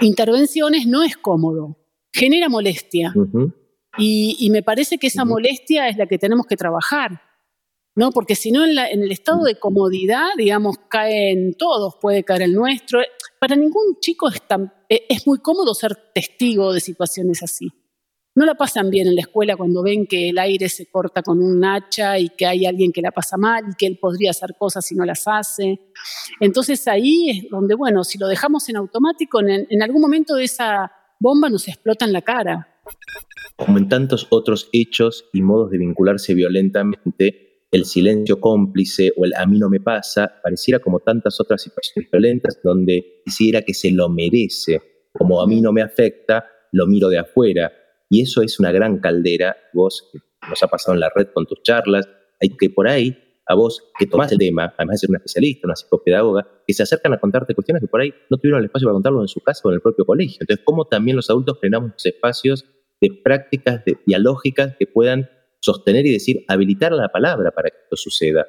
intervenciones 0.00 0.86
no 0.86 1.02
es 1.02 1.16
cómodo, 1.16 1.76
genera 2.12 2.48
molestia. 2.48 3.12
y, 3.98 4.48
me 4.52 4.62
parece 4.62 4.98
que 4.98 5.08
esa 5.08 5.24
molestia 5.24 5.88
es 5.88 5.96
la 5.96 6.06
que 6.06 6.18
tenemos 6.18 6.46
que 6.46 6.56
trabajar. 6.56 7.20
¿No? 7.94 8.10
Porque 8.10 8.34
si 8.34 8.50
no, 8.50 8.64
en, 8.64 8.78
el 8.78 9.12
estado 9.12 9.44
de 9.44 9.58
comodidad, 9.58 10.28
digamos, 10.36 10.76
caen 10.88 11.54
todos, 11.54 11.96
puede 12.00 12.24
caer 12.24 12.42
el 12.42 12.54
nuestro. 12.54 13.00
Para 13.38 13.56
ningún 13.56 13.98
chico 14.00 14.28
es, 14.28 14.40
e, 14.88 15.06
es 15.08 15.26
muy 15.26 15.38
cómodo 15.38 15.74
ser 15.74 15.96
testigo 16.14 16.72
de 16.72 16.80
situaciones 16.80 17.42
así. 17.42 17.68
No 18.34 18.46
la 18.46 18.54
pasan 18.54 18.88
bien 18.88 19.08
en 19.08 19.14
la 19.14 19.20
escuela 19.20 19.56
cuando 19.56 19.82
ven 19.82 20.06
que 20.06 20.30
el 20.30 20.38
aire 20.38 20.70
se 20.70 20.86
corta 20.86 21.22
con 21.22 21.42
un 21.42 21.62
hacha 21.66 22.18
y 22.18 22.30
que 22.30 22.46
hay 22.46 22.64
alguien 22.64 22.90
que 22.90 23.02
la 23.02 23.10
pasa 23.10 23.36
mal 23.36 23.64
y 23.70 23.74
que 23.76 23.86
él 23.86 23.98
podría 24.00 24.30
hacer 24.30 24.54
cosas 24.58 24.90
y 24.90 24.94
no 24.94 25.04
las 25.04 25.24
hace. 25.26 25.78
Entonces 26.40 26.88
ahí 26.88 27.28
es 27.28 27.50
donde, 27.50 27.74
bueno, 27.74 28.04
si 28.04 28.16
lo 28.16 28.28
dejamos 28.28 28.66
en 28.70 28.76
automático, 28.76 29.40
en, 29.40 29.66
en 29.68 29.82
algún 29.82 30.00
momento 30.00 30.38
esa 30.38 30.90
bomba 31.20 31.50
nos 31.50 31.68
explota 31.68 32.06
en 32.06 32.14
la 32.14 32.22
cara. 32.22 32.80
Como 33.56 33.76
en 33.76 33.90
tantos 33.90 34.26
otros 34.30 34.70
hechos 34.72 35.26
y 35.34 35.42
modos 35.42 35.70
de 35.70 35.76
vincularse 35.76 36.32
violentamente, 36.32 37.51
el 37.72 37.86
silencio 37.86 38.38
cómplice 38.38 39.12
o 39.16 39.24
el 39.24 39.32
a 39.34 39.46
mí 39.46 39.58
no 39.58 39.70
me 39.70 39.80
pasa, 39.80 40.40
pareciera 40.42 40.78
como 40.78 41.00
tantas 41.00 41.40
otras 41.40 41.62
situaciones 41.62 42.10
violentas 42.10 42.60
donde 42.62 43.22
quisiera 43.24 43.62
que 43.62 43.72
se 43.72 43.90
lo 43.90 44.10
merece, 44.10 44.80
como 45.12 45.40
a 45.40 45.46
mí 45.46 45.62
no 45.62 45.72
me 45.72 45.80
afecta, 45.80 46.44
lo 46.70 46.86
miro 46.86 47.08
de 47.08 47.18
afuera. 47.18 47.72
Y 48.10 48.20
eso 48.20 48.42
es 48.42 48.60
una 48.60 48.72
gran 48.72 48.98
caldera, 48.98 49.56
vos 49.72 50.10
nos 50.48 50.62
ha 50.62 50.68
pasado 50.68 50.94
en 50.94 51.00
la 51.00 51.10
red 51.14 51.28
con 51.32 51.46
tus 51.46 51.62
charlas, 51.62 52.06
hay 52.42 52.50
que 52.58 52.68
por 52.68 52.88
ahí, 52.88 53.16
a 53.46 53.54
vos 53.54 53.90
que 53.98 54.06
tomás 54.06 54.30
el 54.32 54.38
tema, 54.38 54.74
además 54.76 54.94
de 54.94 54.98
ser 54.98 55.10
una 55.10 55.18
especialista, 55.18 55.66
una 55.66 55.74
psicopedagoga, 55.74 56.46
que 56.66 56.74
se 56.74 56.82
acercan 56.82 57.14
a 57.14 57.20
contarte 57.20 57.54
cuestiones 57.54 57.80
que 57.80 57.88
por 57.88 58.02
ahí 58.02 58.12
no 58.28 58.36
tuvieron 58.36 58.60
el 58.60 58.66
espacio 58.66 58.86
para 58.86 58.94
contarlo 58.94 59.22
en 59.22 59.28
su 59.28 59.40
casa 59.40 59.62
o 59.64 59.70
en 59.70 59.76
el 59.76 59.80
propio 59.80 60.04
colegio. 60.04 60.38
Entonces, 60.40 60.62
¿cómo 60.64 60.84
también 60.84 61.16
los 61.16 61.30
adultos 61.30 61.58
frenamos 61.58 61.92
espacios 62.04 62.66
de 63.00 63.08
prácticas 63.24 63.82
de, 63.86 63.96
dialógicas 64.06 64.76
que 64.78 64.86
puedan 64.86 65.28
sostener 65.62 66.04
y 66.06 66.12
decir, 66.12 66.44
habilitar 66.48 66.92
la 66.92 67.08
palabra 67.08 67.52
para 67.52 67.70
que 67.70 67.76
esto 67.84 67.96
suceda. 67.96 68.46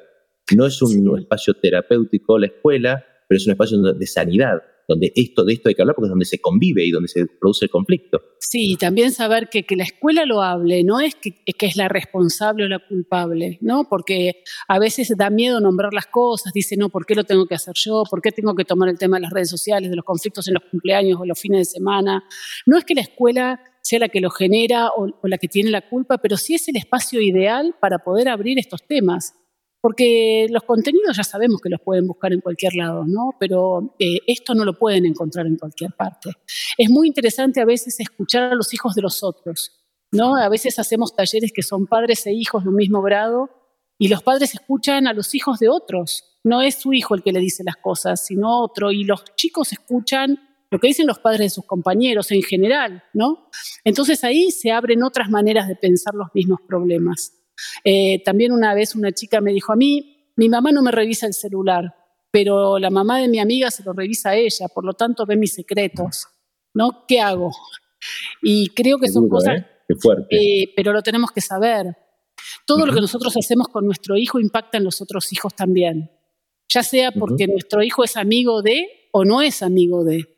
No 0.54 0.66
es 0.66 0.82
un 0.82 1.18
espacio 1.18 1.54
terapéutico 1.54 2.38
la 2.38 2.46
escuela, 2.46 3.04
pero 3.28 3.38
es 3.38 3.46
un 3.46 3.52
espacio 3.52 3.80
de 3.80 4.06
sanidad, 4.06 4.62
donde 4.86 5.12
esto, 5.14 5.44
de 5.44 5.54
esto 5.54 5.68
hay 5.68 5.74
que 5.74 5.82
hablar 5.82 5.94
porque 5.94 6.08
es 6.08 6.10
donde 6.10 6.24
se 6.26 6.40
convive 6.40 6.84
y 6.84 6.90
donde 6.90 7.08
se 7.08 7.24
produce 7.40 7.64
el 7.64 7.70
conflicto. 7.70 8.20
Sí, 8.40 8.72
y 8.72 8.76
también 8.76 9.12
saber 9.12 9.48
que, 9.48 9.64
que 9.64 9.76
la 9.76 9.84
escuela 9.84 10.26
lo 10.26 10.42
hable, 10.42 10.84
no 10.84 11.00
es 11.00 11.14
que, 11.14 11.42
que, 11.44 11.66
es 11.66 11.76
la 11.76 11.88
responsable 11.88 12.64
o 12.64 12.68
la 12.68 12.78
culpable, 12.78 13.58
¿no? 13.62 13.88
Porque 13.88 14.42
a 14.68 14.78
veces 14.78 15.12
da 15.16 15.30
miedo 15.30 15.60
nombrar 15.60 15.94
las 15.94 16.06
cosas, 16.06 16.52
dice, 16.52 16.76
no, 16.76 16.90
¿por 16.90 17.06
qué 17.06 17.14
lo 17.14 17.24
tengo 17.24 17.46
que 17.46 17.54
hacer 17.54 17.74
yo? 17.76 18.02
¿Por 18.10 18.20
qué 18.20 18.30
tengo 18.30 18.54
que 18.54 18.64
tomar 18.64 18.88
el 18.88 18.98
tema 18.98 19.16
de 19.16 19.22
las 19.22 19.32
redes 19.32 19.48
sociales, 19.48 19.88
de 19.88 19.96
los 19.96 20.04
conflictos 20.04 20.46
en 20.48 20.54
los 20.54 20.64
cumpleaños 20.70 21.18
o 21.20 21.24
los 21.24 21.40
fines 21.40 21.60
de 21.60 21.64
semana? 21.64 22.24
No 22.66 22.76
es 22.76 22.84
que 22.84 22.94
la 22.94 23.02
escuela 23.02 23.60
sea 23.84 23.98
la 23.98 24.08
que 24.08 24.20
lo 24.20 24.30
genera 24.30 24.88
o, 24.96 25.12
la 25.24 25.36
que 25.36 25.46
tiene 25.46 25.70
la 25.70 25.86
culpa, 25.86 26.16
pero 26.16 26.38
sí 26.38 26.54
es 26.54 26.66
el 26.68 26.76
espacio 26.76 27.20
ideal 27.20 27.76
para 27.80 27.98
poder 27.98 28.28
abrir 28.28 28.58
estos 28.58 28.82
temas. 28.86 29.34
Porque 29.82 30.46
los 30.48 30.62
contenidos 30.62 31.14
ya 31.14 31.24
sabemos 31.24 31.60
que 31.60 31.68
los 31.68 31.82
pueden 31.82 32.06
buscar 32.06 32.32
en 32.32 32.40
cualquier 32.40 32.74
lado, 32.74 33.04
¿no? 33.06 33.32
Pero 33.38 33.94
eh, 33.98 34.20
esto 34.26 34.54
no 34.54 34.64
lo 34.64 34.78
pueden 34.78 35.04
encontrar 35.04 35.46
en 35.46 35.58
cualquier 35.58 35.92
parte. 35.92 36.30
Es 36.78 36.88
muy 36.88 37.08
interesante 37.08 37.60
a 37.60 37.66
veces 37.66 38.00
escuchar 38.00 38.52
a 38.52 38.54
los 38.54 38.72
hijos 38.72 38.94
de 38.94 39.02
los 39.02 39.22
otros, 39.22 39.72
¿no? 40.10 40.36
A 40.36 40.48
veces 40.48 40.78
hacemos 40.78 41.14
talleres 41.14 41.52
que 41.54 41.62
son 41.62 41.86
padres 41.86 42.26
e 42.26 42.32
hijos 42.32 42.62
de 42.64 42.70
un 42.70 42.76
mismo 42.76 43.02
grado 43.02 43.50
y 43.98 44.08
los 44.08 44.22
padres 44.22 44.54
escuchan 44.54 45.06
a 45.06 45.12
los 45.12 45.34
hijos 45.34 45.58
de 45.58 45.68
otros. 45.68 46.38
No 46.42 46.62
es 46.62 46.76
su 46.76 46.94
hijo 46.94 47.14
el 47.14 47.22
que 47.22 47.32
le 47.32 47.40
dice 47.40 47.62
las 47.62 47.76
cosas, 47.76 48.24
sino 48.24 48.62
otro. 48.62 48.90
Y 48.90 49.04
los 49.04 49.22
chicos 49.36 49.72
escuchan 49.72 50.38
lo 50.74 50.80
que 50.80 50.88
dicen 50.88 51.06
los 51.06 51.20
padres 51.20 51.38
de 51.38 51.50
sus 51.50 51.64
compañeros 51.66 52.32
en 52.32 52.42
general, 52.42 53.04
¿no? 53.12 53.48
Entonces 53.84 54.24
ahí 54.24 54.50
se 54.50 54.72
abren 54.72 55.04
otras 55.04 55.30
maneras 55.30 55.68
de 55.68 55.76
pensar 55.76 56.14
los 56.14 56.26
mismos 56.34 56.58
problemas. 56.66 57.32
Eh, 57.84 58.20
también 58.24 58.50
una 58.50 58.74
vez 58.74 58.96
una 58.96 59.12
chica 59.12 59.40
me 59.40 59.52
dijo 59.52 59.72
a 59.72 59.76
mí, 59.76 60.32
mi 60.34 60.48
mamá 60.48 60.72
no 60.72 60.82
me 60.82 60.90
revisa 60.90 61.28
el 61.28 61.32
celular, 61.32 61.94
pero 62.32 62.80
la 62.80 62.90
mamá 62.90 63.20
de 63.20 63.28
mi 63.28 63.38
amiga 63.38 63.70
se 63.70 63.84
lo 63.84 63.92
revisa 63.92 64.30
a 64.30 64.34
ella, 64.34 64.66
por 64.66 64.84
lo 64.84 64.94
tanto 64.94 65.24
ve 65.26 65.36
mis 65.36 65.54
secretos, 65.54 66.26
¿no? 66.74 67.04
¿Qué 67.06 67.20
hago? 67.20 67.52
Y 68.42 68.70
creo 68.70 68.98
que 68.98 69.06
son 69.06 69.28
cosas... 69.28 69.60
¿eh? 69.60 69.66
Qué 69.86 69.94
fuerte. 69.94 70.34
Eh, 70.34 70.72
pero 70.74 70.92
lo 70.92 71.02
tenemos 71.02 71.30
que 71.30 71.40
saber. 71.40 71.96
Todo 72.66 72.84
lo 72.84 72.92
que 72.92 73.00
nosotros 73.00 73.36
hacemos 73.36 73.68
con 73.68 73.86
nuestro 73.86 74.16
hijo 74.16 74.40
impacta 74.40 74.78
en 74.78 74.84
los 74.84 75.00
otros 75.00 75.32
hijos 75.32 75.54
también. 75.54 76.10
Ya 76.68 76.82
sea 76.82 77.12
porque 77.12 77.46
nuestro 77.46 77.80
hijo 77.84 78.02
es 78.02 78.16
amigo 78.16 78.60
de 78.60 78.88
o 79.12 79.24
no 79.24 79.40
es 79.40 79.62
amigo 79.62 80.02
de 80.02 80.33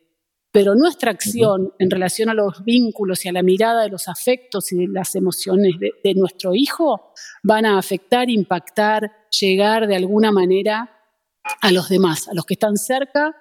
pero 0.57 0.73
nuestra 0.73 1.11
acción 1.11 1.71
en 1.77 1.91
relación 1.91 2.29
a 2.29 2.33
los 2.33 2.63
vínculos 2.63 3.23
y 3.23 3.29
a 3.29 3.31
la 3.31 3.43
mirada 3.43 3.83
de 3.83 3.89
los 3.89 4.07
afectos 4.07 4.71
y 4.71 4.77
de 4.77 4.87
las 4.87 5.13
emociones 5.13 5.75
de, 5.79 6.15
nuestro 6.15 6.55
hijo 6.55 7.13
van 7.43 7.67
a 7.67 7.77
afectar, 7.77 8.27
impactar, 8.27 9.11
llegar 9.39 9.85
de 9.85 9.95
alguna 9.95 10.31
manera 10.31 10.89
a 11.61 11.71
los 11.71 11.89
demás, 11.89 12.27
a 12.27 12.33
los 12.33 12.43
que 12.47 12.55
están 12.55 12.75
cerca. 12.75 13.35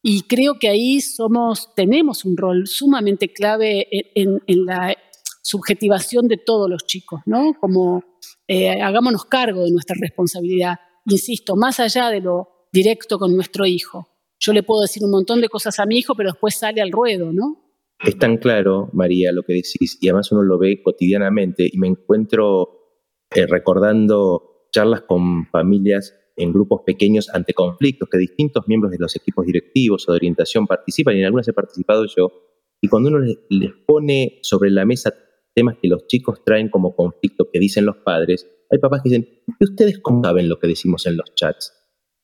Y 0.00 0.22
creo 0.28 0.60
que 0.60 0.68
ahí 0.68 1.00
somos, 1.00 1.74
tenemos 1.74 2.24
un 2.24 2.36
rol 2.36 2.68
sumamente 2.68 3.32
clave 3.32 3.88
en, 4.14 4.40
la 4.46 4.96
subjetivación 5.42 6.28
de 6.28 6.36
todos 6.36 6.70
los 6.70 6.86
chicos, 6.86 7.22
¿no? 7.26 7.54
Como 7.58 8.04
eh, 8.46 8.80
hagámonos 8.80 9.24
cargo 9.24 9.64
de 9.64 9.72
nuestra 9.72 9.96
responsabilidad, 10.00 10.78
insisto, 11.06 11.56
más 11.56 11.80
allá 11.80 12.10
de 12.10 12.20
lo 12.20 12.68
directo 12.72 13.18
con 13.18 13.34
nuestro 13.34 13.66
hijo 13.66 14.06
yo 14.40 14.52
le 14.52 14.62
puedo 14.62 14.82
decir 14.82 15.04
un 15.04 15.10
montón 15.10 15.40
de 15.40 15.48
cosas 15.48 15.78
a 15.78 15.86
mi 15.86 15.98
hijo, 15.98 16.14
pero 16.14 16.30
después 16.30 16.56
sale 16.56 16.80
al 16.80 16.90
ruedo, 16.90 17.32
¿no? 17.32 17.70
Es 18.02 18.18
tan 18.18 18.38
claro, 18.38 18.88
María, 18.94 19.30
lo 19.30 19.42
que 19.42 19.52
decís, 19.52 19.98
y 20.00 20.08
además 20.08 20.32
uno 20.32 20.42
lo 20.42 20.58
ve 20.58 20.82
cotidianamente, 20.82 21.68
y 21.70 21.76
me 21.76 21.86
encuentro 21.86 22.96
eh, 23.34 23.46
recordando 23.46 24.66
charlas 24.72 25.02
con 25.02 25.46
familias 25.48 26.14
en 26.36 26.52
grupos 26.52 26.80
pequeños 26.86 27.28
ante 27.28 27.52
conflictos 27.52 28.08
que 28.10 28.16
distintos 28.16 28.66
miembros 28.66 28.92
de 28.92 28.98
los 28.98 29.14
equipos 29.14 29.44
directivos 29.44 30.08
o 30.08 30.12
de 30.12 30.16
orientación 30.16 30.66
participan, 30.66 31.16
y 31.16 31.20
en 31.20 31.26
algunas 31.26 31.46
he 31.48 31.52
participado 31.52 32.06
yo, 32.06 32.32
y 32.80 32.88
cuando 32.88 33.10
uno 33.10 33.18
les, 33.18 33.36
les 33.50 33.72
pone 33.86 34.38
sobre 34.42 34.70
la 34.70 34.86
mesa 34.86 35.12
temas 35.54 35.76
que 35.82 35.88
los 35.88 36.06
chicos 36.06 36.42
traen 36.42 36.70
como 36.70 36.96
conflicto 36.96 37.50
que 37.52 37.58
dicen 37.58 37.84
los 37.84 37.96
padres, 37.96 38.48
hay 38.70 38.78
papás 38.78 39.02
que 39.02 39.10
dicen, 39.10 39.28
¿y 39.58 39.64
ustedes 39.64 39.98
cómo 39.98 40.24
saben 40.24 40.48
lo 40.48 40.58
que 40.58 40.68
decimos 40.68 41.04
en 41.06 41.18
los 41.18 41.34
chats? 41.34 41.74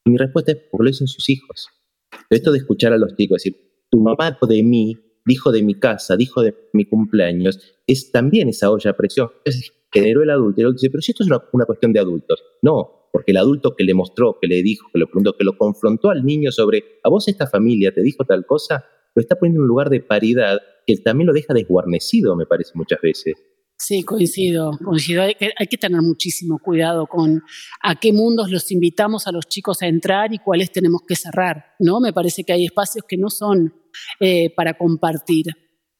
Y 0.07 0.11
mi 0.11 0.17
respuesta 0.17 0.53
es, 0.53 0.59
porque 0.71 0.85
lo 0.85 0.91
dicen 0.91 1.09
sus 1.09 1.29
hijos. 1.29 1.69
Esto 2.31 2.53
de 2.53 2.59
escuchar 2.59 2.93
a 2.93 2.99
los 2.99 3.15
chicos 3.17 3.43
decir, 3.43 3.57
tu 3.91 4.01
mamá 4.01 4.39
de 4.49 4.63
mí, 4.63 4.97
dijo 5.25 5.53
de 5.53 5.63
mi 5.63 5.75
casa, 5.75 6.17
dijo 6.17 6.43
de 6.43 6.55
mi 6.73 6.85
cumpleaños, 6.85 7.77
es 7.87 8.11
también 8.13 8.49
esa 8.49 8.71
olla 8.71 8.91
a 8.91 8.97
presión. 8.97 9.31
Es, 9.45 9.73
generó 9.93 10.23
el 10.23 10.31
adulto. 10.31 10.61
El 10.61 10.67
adulto 10.67 10.81
dice, 10.81 10.91
pero 10.91 11.03
si 11.03 11.13
esto 11.13 11.25
es 11.25 11.31
una, 11.53 11.65
cuestión 11.65 11.93
de 11.93 12.01
adultos. 12.01 12.43
No, 12.63 13.09
porque 13.13 13.33
el 13.33 13.39
adulto 13.39 13.75
que 13.75 13.85
le 13.85 13.95
mostró, 13.95 14.39
que 14.41 14.47
le 14.47 14.63
dijo, 14.63 14.89
que 14.93 14.99
lo 14.99 15.07
preguntó, 15.07 15.37
que 15.37 15.45
lo 15.45 15.57
confrontó 15.57 16.11
al 16.11 16.25
niño 16.25 16.53
sobre, 16.53 17.01
a 17.03 17.09
vos 17.09 17.29
esta 17.29 17.47
familia 17.47 17.93
te 17.93 18.03
dijo 18.03 18.25
tal 18.25 18.45
cosa, 18.47 18.85
lo 19.15 19.21
está 19.21 19.37
poniendo 19.37 19.61
en 19.61 19.63
un 19.63 19.69
lugar 19.69 19.91
de 19.91 20.01
paridad 20.01 20.59
que 20.87 20.97
también 20.99 21.27
lo 21.27 21.33
deja 21.33 21.55
desguarnecido, 21.55 22.37
me 22.37 22.47
parece 22.47 22.73
muchas 22.75 23.01
veces. 23.01 23.35
Sí, 23.79 24.03
coincido, 24.05 24.71
coincido. 24.83 25.23
Hay 25.23 25.35
que, 25.35 25.51
hay 25.57 25.67
que, 25.67 25.77
tener 25.77 26.01
muchísimo 26.01 26.59
cuidado 26.59 27.07
con 27.07 27.43
a 27.83 27.95
qué 28.01 28.13
mundos 28.13 28.51
los 28.51 28.73
invitamos 28.73 29.27
a 29.27 29.33
los 29.33 29.47
chicos 29.49 29.83
a 29.83 29.87
entrar 29.87 30.33
y 30.33 30.39
cuáles 30.39 30.73
tenemos 30.73 31.03
que 31.07 31.15
cerrar, 31.15 31.75
¿no? 31.79 32.01
Me 32.01 32.13
parece 32.13 32.43
que 32.43 32.55
hay 32.55 32.65
espacios 32.65 33.05
que 33.07 33.19
no 33.19 33.29
son 33.29 33.75
eh, 34.19 34.51
para 34.55 34.79
compartir 34.79 35.47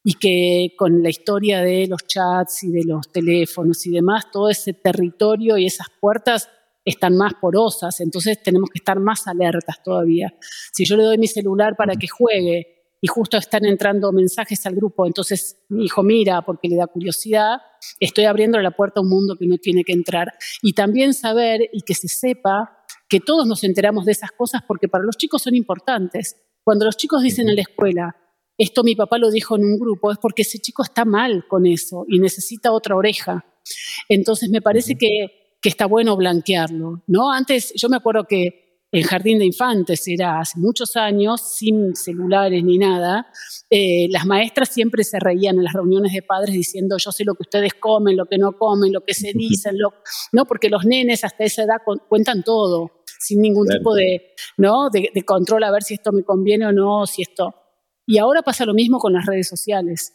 y 0.03 0.13
que 0.13 0.73
con 0.75 1.03
la 1.03 1.09
historia 1.09 1.61
de 1.61 1.85
los 1.85 2.07
chats 2.07 2.63
y 2.63 2.71
de 2.71 2.83
los 2.83 3.11
teléfonos 3.11 3.85
y 3.85 3.91
demás, 3.91 4.31
todo 4.31 4.49
ese 4.49 4.73
territorio 4.73 5.57
y 5.57 5.65
esas 5.65 5.87
puertas 5.99 6.49
están 6.83 7.15
más 7.15 7.33
porosas, 7.33 7.99
entonces 7.99 8.41
tenemos 8.41 8.69
que 8.69 8.79
estar 8.79 8.99
más 8.99 9.27
alertas 9.27 9.83
todavía. 9.83 10.33
Si 10.71 10.85
yo 10.85 10.95
le 10.95 11.03
doy 11.03 11.17
mi 11.17 11.27
celular 11.27 11.75
para 11.77 11.95
que 11.95 12.07
juegue 12.07 12.76
y 13.01 13.07
justo 13.07 13.37
están 13.37 13.65
entrando 13.65 14.11
mensajes 14.11 14.65
al 14.65 14.75
grupo, 14.75 15.05
entonces 15.05 15.63
mi 15.69 15.85
hijo 15.85 16.03
mira 16.03 16.41
porque 16.41 16.67
le 16.67 16.77
da 16.77 16.87
curiosidad, 16.87 17.57
estoy 17.99 18.25
abriendo 18.25 18.59
la 18.59 18.71
puerta 18.71 18.99
a 18.99 19.03
un 19.03 19.09
mundo 19.09 19.35
que 19.37 19.47
no 19.47 19.57
tiene 19.57 19.83
que 19.83 19.93
entrar. 19.93 20.33
Y 20.61 20.73
también 20.73 21.13
saber 21.13 21.61
y 21.71 21.81
que 21.81 21.93
se 21.93 22.07
sepa 22.07 22.83
que 23.07 23.19
todos 23.19 23.47
nos 23.47 23.63
enteramos 23.63 24.05
de 24.05 24.13
esas 24.13 24.31
cosas 24.31 24.61
porque 24.67 24.87
para 24.87 25.03
los 25.03 25.17
chicos 25.17 25.43
son 25.43 25.55
importantes. 25.55 26.37
Cuando 26.63 26.85
los 26.85 26.97
chicos 26.97 27.21
dicen 27.21 27.47
en 27.49 27.55
la 27.55 27.61
escuela, 27.61 28.15
esto 28.57 28.83
mi 28.83 28.95
papá 28.95 29.19
lo 29.19 29.29
dijo 29.29 29.55
en 29.55 29.65
un 29.65 29.77
grupo, 29.77 30.11
es 30.11 30.17
porque 30.17 30.41
ese 30.41 30.57
chico 30.57 30.83
está 30.83 31.05
mal 31.05 31.45
con 31.47 31.65
eso 31.65 32.05
y 32.07 32.19
necesita 32.19 32.71
otra 32.71 32.95
oreja. 32.95 33.45
Entonces 34.09 34.49
me 34.49 34.61
parece 34.61 34.95
que, 34.95 35.57
que 35.61 35.69
está 35.69 35.85
bueno 35.85 36.17
blanquearlo, 36.17 37.03
¿no? 37.07 37.31
Antes 37.31 37.73
yo 37.75 37.89
me 37.89 37.97
acuerdo 37.97 38.23
que 38.23 38.66
en 38.91 39.03
jardín 39.03 39.39
de 39.39 39.45
infantes 39.45 40.07
era 40.07 40.39
hace 40.39 40.59
muchos 40.59 40.95
años, 40.95 41.41
sin 41.57 41.95
celulares 41.95 42.63
ni 42.63 42.77
nada, 42.77 43.27
eh, 43.69 44.07
las 44.09 44.25
maestras 44.25 44.69
siempre 44.69 45.03
se 45.03 45.19
reían 45.19 45.57
en 45.57 45.65
las 45.65 45.73
reuniones 45.73 46.13
de 46.13 46.21
padres 46.21 46.53
diciendo 46.53 46.95
yo 46.97 47.11
sé 47.11 47.25
lo 47.25 47.35
que 47.35 47.43
ustedes 47.43 47.73
comen, 47.73 48.15
lo 48.15 48.25
que 48.25 48.37
no 48.37 48.53
comen, 48.53 48.93
lo 48.93 49.01
que 49.01 49.13
se 49.13 49.33
dicen, 49.33 49.75
no, 50.31 50.45
porque 50.45 50.69
los 50.69 50.85
nenes 50.85 51.23
hasta 51.23 51.43
esa 51.43 51.63
edad 51.63 51.77
cuentan 52.07 52.43
todo, 52.43 53.03
sin 53.19 53.41
ningún 53.41 53.67
tipo 53.67 53.93
de, 53.93 54.33
¿no? 54.57 54.89
De, 54.89 55.11
control 55.25 55.63
a 55.63 55.71
ver 55.71 55.83
si 55.83 55.95
esto 55.95 56.11
me 56.13 56.23
conviene 56.23 56.67
o 56.67 56.71
no, 56.71 57.05
si 57.05 57.23
esto. 57.23 57.53
Y 58.05 58.19
ahora 58.19 58.41
pasa 58.41 58.65
lo 58.65 58.73
mismo 58.73 58.99
con 58.99 59.11
las 59.11 59.25
redes 59.25 59.49
sociales. 59.49 60.13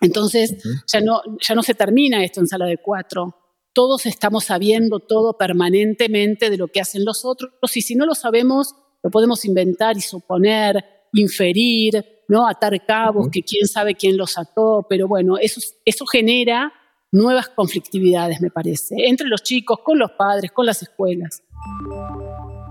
Entonces, 0.00 0.56
ya, 0.90 1.00
no, 1.00 1.20
ya 1.46 1.54
no 1.54 1.62
se 1.62 1.74
termina 1.74 2.24
esto 2.24 2.40
en 2.40 2.46
sala 2.46 2.64
de 2.64 2.78
cuatro 2.78 3.39
todos 3.72 4.06
estamos 4.06 4.44
sabiendo 4.44 4.98
todo 4.98 5.36
permanentemente 5.36 6.50
de 6.50 6.56
lo 6.56 6.68
que 6.68 6.80
hacen 6.80 7.04
los 7.04 7.24
otros 7.24 7.52
y 7.76 7.82
si 7.82 7.94
no 7.94 8.06
lo 8.06 8.14
sabemos, 8.14 8.74
lo 9.02 9.10
podemos 9.10 9.44
inventar 9.44 9.96
y 9.96 10.00
suponer, 10.00 10.84
inferir, 11.12 12.04
¿no? 12.28 12.46
atar 12.48 12.84
cabos, 12.84 13.28
que 13.30 13.42
quién 13.42 13.66
sabe 13.66 13.94
quién 13.94 14.16
los 14.16 14.38
ató, 14.38 14.86
pero 14.88 15.08
bueno, 15.08 15.38
eso, 15.38 15.60
eso 15.84 16.06
genera 16.06 16.72
nuevas 17.12 17.48
conflictividades, 17.48 18.40
me 18.40 18.50
parece, 18.50 18.94
entre 19.06 19.28
los 19.28 19.42
chicos, 19.42 19.78
con 19.84 19.98
los 19.98 20.12
padres, 20.12 20.52
con 20.52 20.66
las 20.66 20.82
escuelas. 20.82 21.42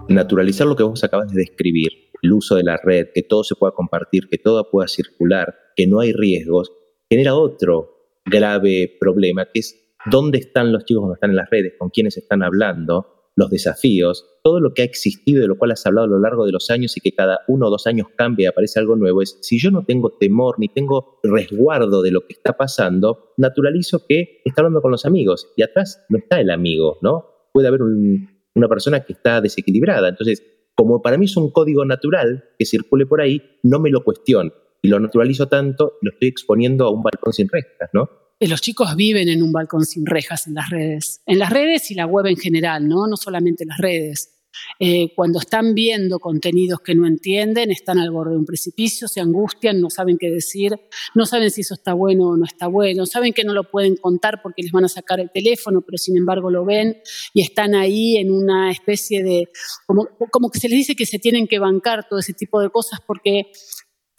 Naturalizar 0.08 0.66
lo 0.66 0.76
que 0.76 0.84
vos 0.84 1.04
acabas 1.04 1.32
de 1.32 1.40
describir, 1.40 1.90
el 2.22 2.34
uso 2.34 2.56
de 2.56 2.64
la 2.64 2.78
red, 2.78 3.08
que 3.14 3.22
todo 3.22 3.44
se 3.44 3.56
pueda 3.56 3.74
compartir, 3.74 4.28
que 4.30 4.38
todo 4.38 4.70
pueda 4.72 4.88
circular, 4.88 5.56
que 5.76 5.88
no 5.88 6.00
hay 6.00 6.14
riesgos, 6.14 6.72
genera 7.10 7.36
otro 7.36 8.20
grave 8.26 8.96
problema, 9.00 9.48
que 9.52 9.60
es 9.60 9.89
dónde 10.10 10.40
están 10.40 10.72
los 10.72 10.86
chicos 10.86 11.02
cuando 11.02 11.16
están 11.16 11.30
en 11.32 11.36
las 11.36 11.50
redes, 11.50 11.74
con 11.78 11.90
quiénes 11.90 12.18
están 12.18 12.44
hablando, 12.44 13.20
los 13.36 13.50
desafíos, 13.50 14.26
todo 14.44 14.60
lo 14.60 14.74
que 14.74 14.82
ha 14.82 14.86
existido 14.86 15.42
de 15.42 15.48
lo 15.48 15.58
cual 15.58 15.72
has 15.72 15.86
hablado 15.86 16.06
a 16.06 16.10
lo 16.10 16.20
largo 16.20 16.46
de 16.46 16.52
los 16.52 16.70
años 16.70 16.98
y 16.98 17.00
que 17.00 17.14
cada 17.14 17.40
uno 17.48 17.68
o 17.68 17.70
dos 17.70 17.88
años 17.88 18.08
cambia 18.16 18.50
aparece 18.50 18.80
algo 18.80 18.96
nuevo, 18.96 19.22
es 19.22 19.38
si 19.42 19.60
yo 19.60 19.72
no 19.72 19.86
tengo 19.86 20.18
temor 20.20 20.56
ni 20.60 20.68
tengo 20.68 21.20
resguardo 21.24 22.02
de 22.02 22.12
lo 22.12 22.22
que 22.22 22.34
está 22.34 22.54
pasando, 22.58 23.34
naturalizo 23.38 24.06
que 24.08 24.42
está 24.44 24.62
hablando 24.62 24.82
con 24.82 24.92
los 24.92 25.06
amigos 25.06 25.48
y 25.56 25.64
atrás 25.64 26.04
no 26.10 26.18
está 26.18 26.42
el 26.42 26.50
amigo, 26.50 26.98
¿no? 27.02 27.26
Puede 27.54 27.70
haber 27.70 27.82
una 27.82 28.68
persona 28.68 29.06
que 29.06 29.14
está 29.14 29.40
desequilibrada. 29.40 30.10
Entonces, 30.10 30.44
como 30.76 31.02
para 31.02 31.18
mí 31.18 31.26
es 31.26 31.38
un 31.38 31.52
código 31.52 31.86
natural 31.86 32.44
que 32.58 32.66
circule 32.66 33.06
por 33.06 33.22
ahí, 33.22 33.42
no 33.64 33.80
me 33.80 33.90
lo 33.90 34.04
cuestiono 34.04 34.52
y 34.82 34.90
lo 34.90 35.00
naturalizo 35.00 35.48
tanto, 35.48 35.94
lo 36.02 36.12
estoy 36.12 36.30
exponiendo 36.30 36.86
a 36.86 36.92
un 36.92 37.04
balcón 37.04 37.34
sin 37.34 37.48
restas, 37.50 37.90
¿no? 37.94 38.10
Los 38.48 38.62
chicos 38.62 38.96
viven 38.96 39.30
en 39.30 39.44
un 39.44 39.52
balcón 39.52 39.86
sin 39.86 40.06
rejas 40.06 40.48
en 40.48 40.54
las 40.54 40.70
redes, 40.70 41.22
en 41.26 41.40
las 41.40 41.50
redes 41.50 41.92
y 41.92 41.96
la 41.96 42.06
web 42.06 42.28
en 42.28 42.38
general, 42.38 42.88
no, 42.88 43.08
no 43.08 43.18
solamente 43.18 43.66
las 43.66 43.78
redes. 43.78 44.36
Eh, 44.80 45.14
cuando 45.16 45.40
están 45.40 45.74
viendo 45.74 46.20
contenidos 46.20 46.80
que 46.82 46.96
no 46.96 47.06
entienden, 47.06 47.72
están 47.72 48.00
al 48.00 48.12
borde 48.12 48.32
de 48.32 48.38
un 48.38 48.46
precipicio, 48.46 49.08
se 49.08 49.20
angustian, 49.20 49.80
no 49.80 49.90
saben 49.90 50.18
qué 50.18 50.30
decir, 50.30 50.74
no 51.16 51.26
saben 51.26 51.52
si 51.52 51.62
eso 51.62 51.74
está 51.74 51.94
bueno 51.94 52.30
o 52.30 52.38
no 52.38 52.46
está 52.46 52.68
bueno, 52.68 53.06
saben 53.06 53.34
que 53.34 53.44
no 53.44 53.54
lo 53.54 53.70
pueden 53.70 53.96
contar 53.96 54.42
porque 54.42 54.64
les 54.64 54.72
van 54.72 54.86
a 54.86 54.90
sacar 54.90 55.20
el 55.20 55.32
teléfono, 55.32 55.82
pero 55.82 55.98
sin 55.98 56.18
embargo 56.18 56.50
lo 56.50 56.66
ven 56.66 56.98
y 57.34 57.42
están 57.42 57.76
ahí 57.76 58.18
en 58.18 58.32
una 58.32 58.72
especie 58.72 59.24
de, 59.24 59.50
como, 59.86 60.08
como 60.32 60.50
que 60.50 60.60
se 60.60 60.70
les 60.70 60.80
dice 60.80 60.96
que 60.96 61.06
se 61.06 61.20
tienen 61.20 61.48
que 61.48 61.60
bancar 61.60 62.08
todo 62.10 62.20
ese 62.20 62.34
tipo 62.34 62.62
de 62.62 62.70
cosas 62.70 63.00
porque 63.06 63.52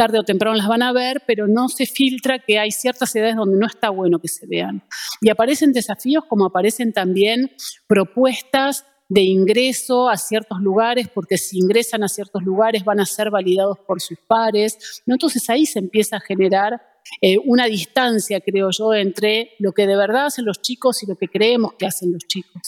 tarde 0.01 0.19
o 0.19 0.23
temprano 0.23 0.57
las 0.57 0.67
van 0.67 0.81
a 0.81 0.95
ver, 0.95 1.25
pero 1.27 1.47
no 1.47 1.69
se 1.69 1.85
filtra 1.85 2.39
que 2.39 2.59
hay 2.59 2.71
ciertas 2.71 3.15
edades 3.15 3.37
donde 3.37 3.59
no 3.59 3.67
está 3.67 3.91
bueno 3.91 4.19
que 4.19 4.29
se 4.29 4.47
vean. 4.47 4.83
Y 5.21 5.29
aparecen 5.29 5.75
desafíos 5.75 6.25
como 6.27 6.47
aparecen 6.47 6.95
también 6.95 7.51
propuestas 7.87 8.87
de 9.11 9.21
ingreso 9.21 10.09
a 10.09 10.17
ciertos 10.17 10.59
lugares, 10.63 11.09
porque 11.09 11.37
si 11.37 11.59
ingresan 11.59 12.03
a 12.03 12.09
ciertos 12.09 12.43
lugares 12.45 12.83
van 12.83 12.99
a 12.99 13.05
ser 13.05 13.29
validados 13.29 13.77
por 13.87 14.01
sus 14.01 14.17
pares. 14.27 15.03
Entonces 15.07 15.51
ahí 15.51 15.67
se 15.67 15.81
empieza 15.81 16.17
a 16.17 16.21
generar 16.21 16.81
eh, 17.21 17.37
una 17.45 17.67
distancia, 17.67 18.41
creo 18.41 18.71
yo, 18.71 18.95
entre 18.95 19.51
lo 19.59 19.73
que 19.73 19.87
de 19.87 19.97
verdad 19.97 20.27
hacen 20.27 20.47
los 20.47 20.63
chicos 20.63 21.03
y 21.03 21.09
lo 21.09 21.17
que 21.17 21.29
creemos 21.29 21.75
que 21.79 21.85
hacen 21.85 22.11
los 22.11 22.23
chicos. 22.27 22.63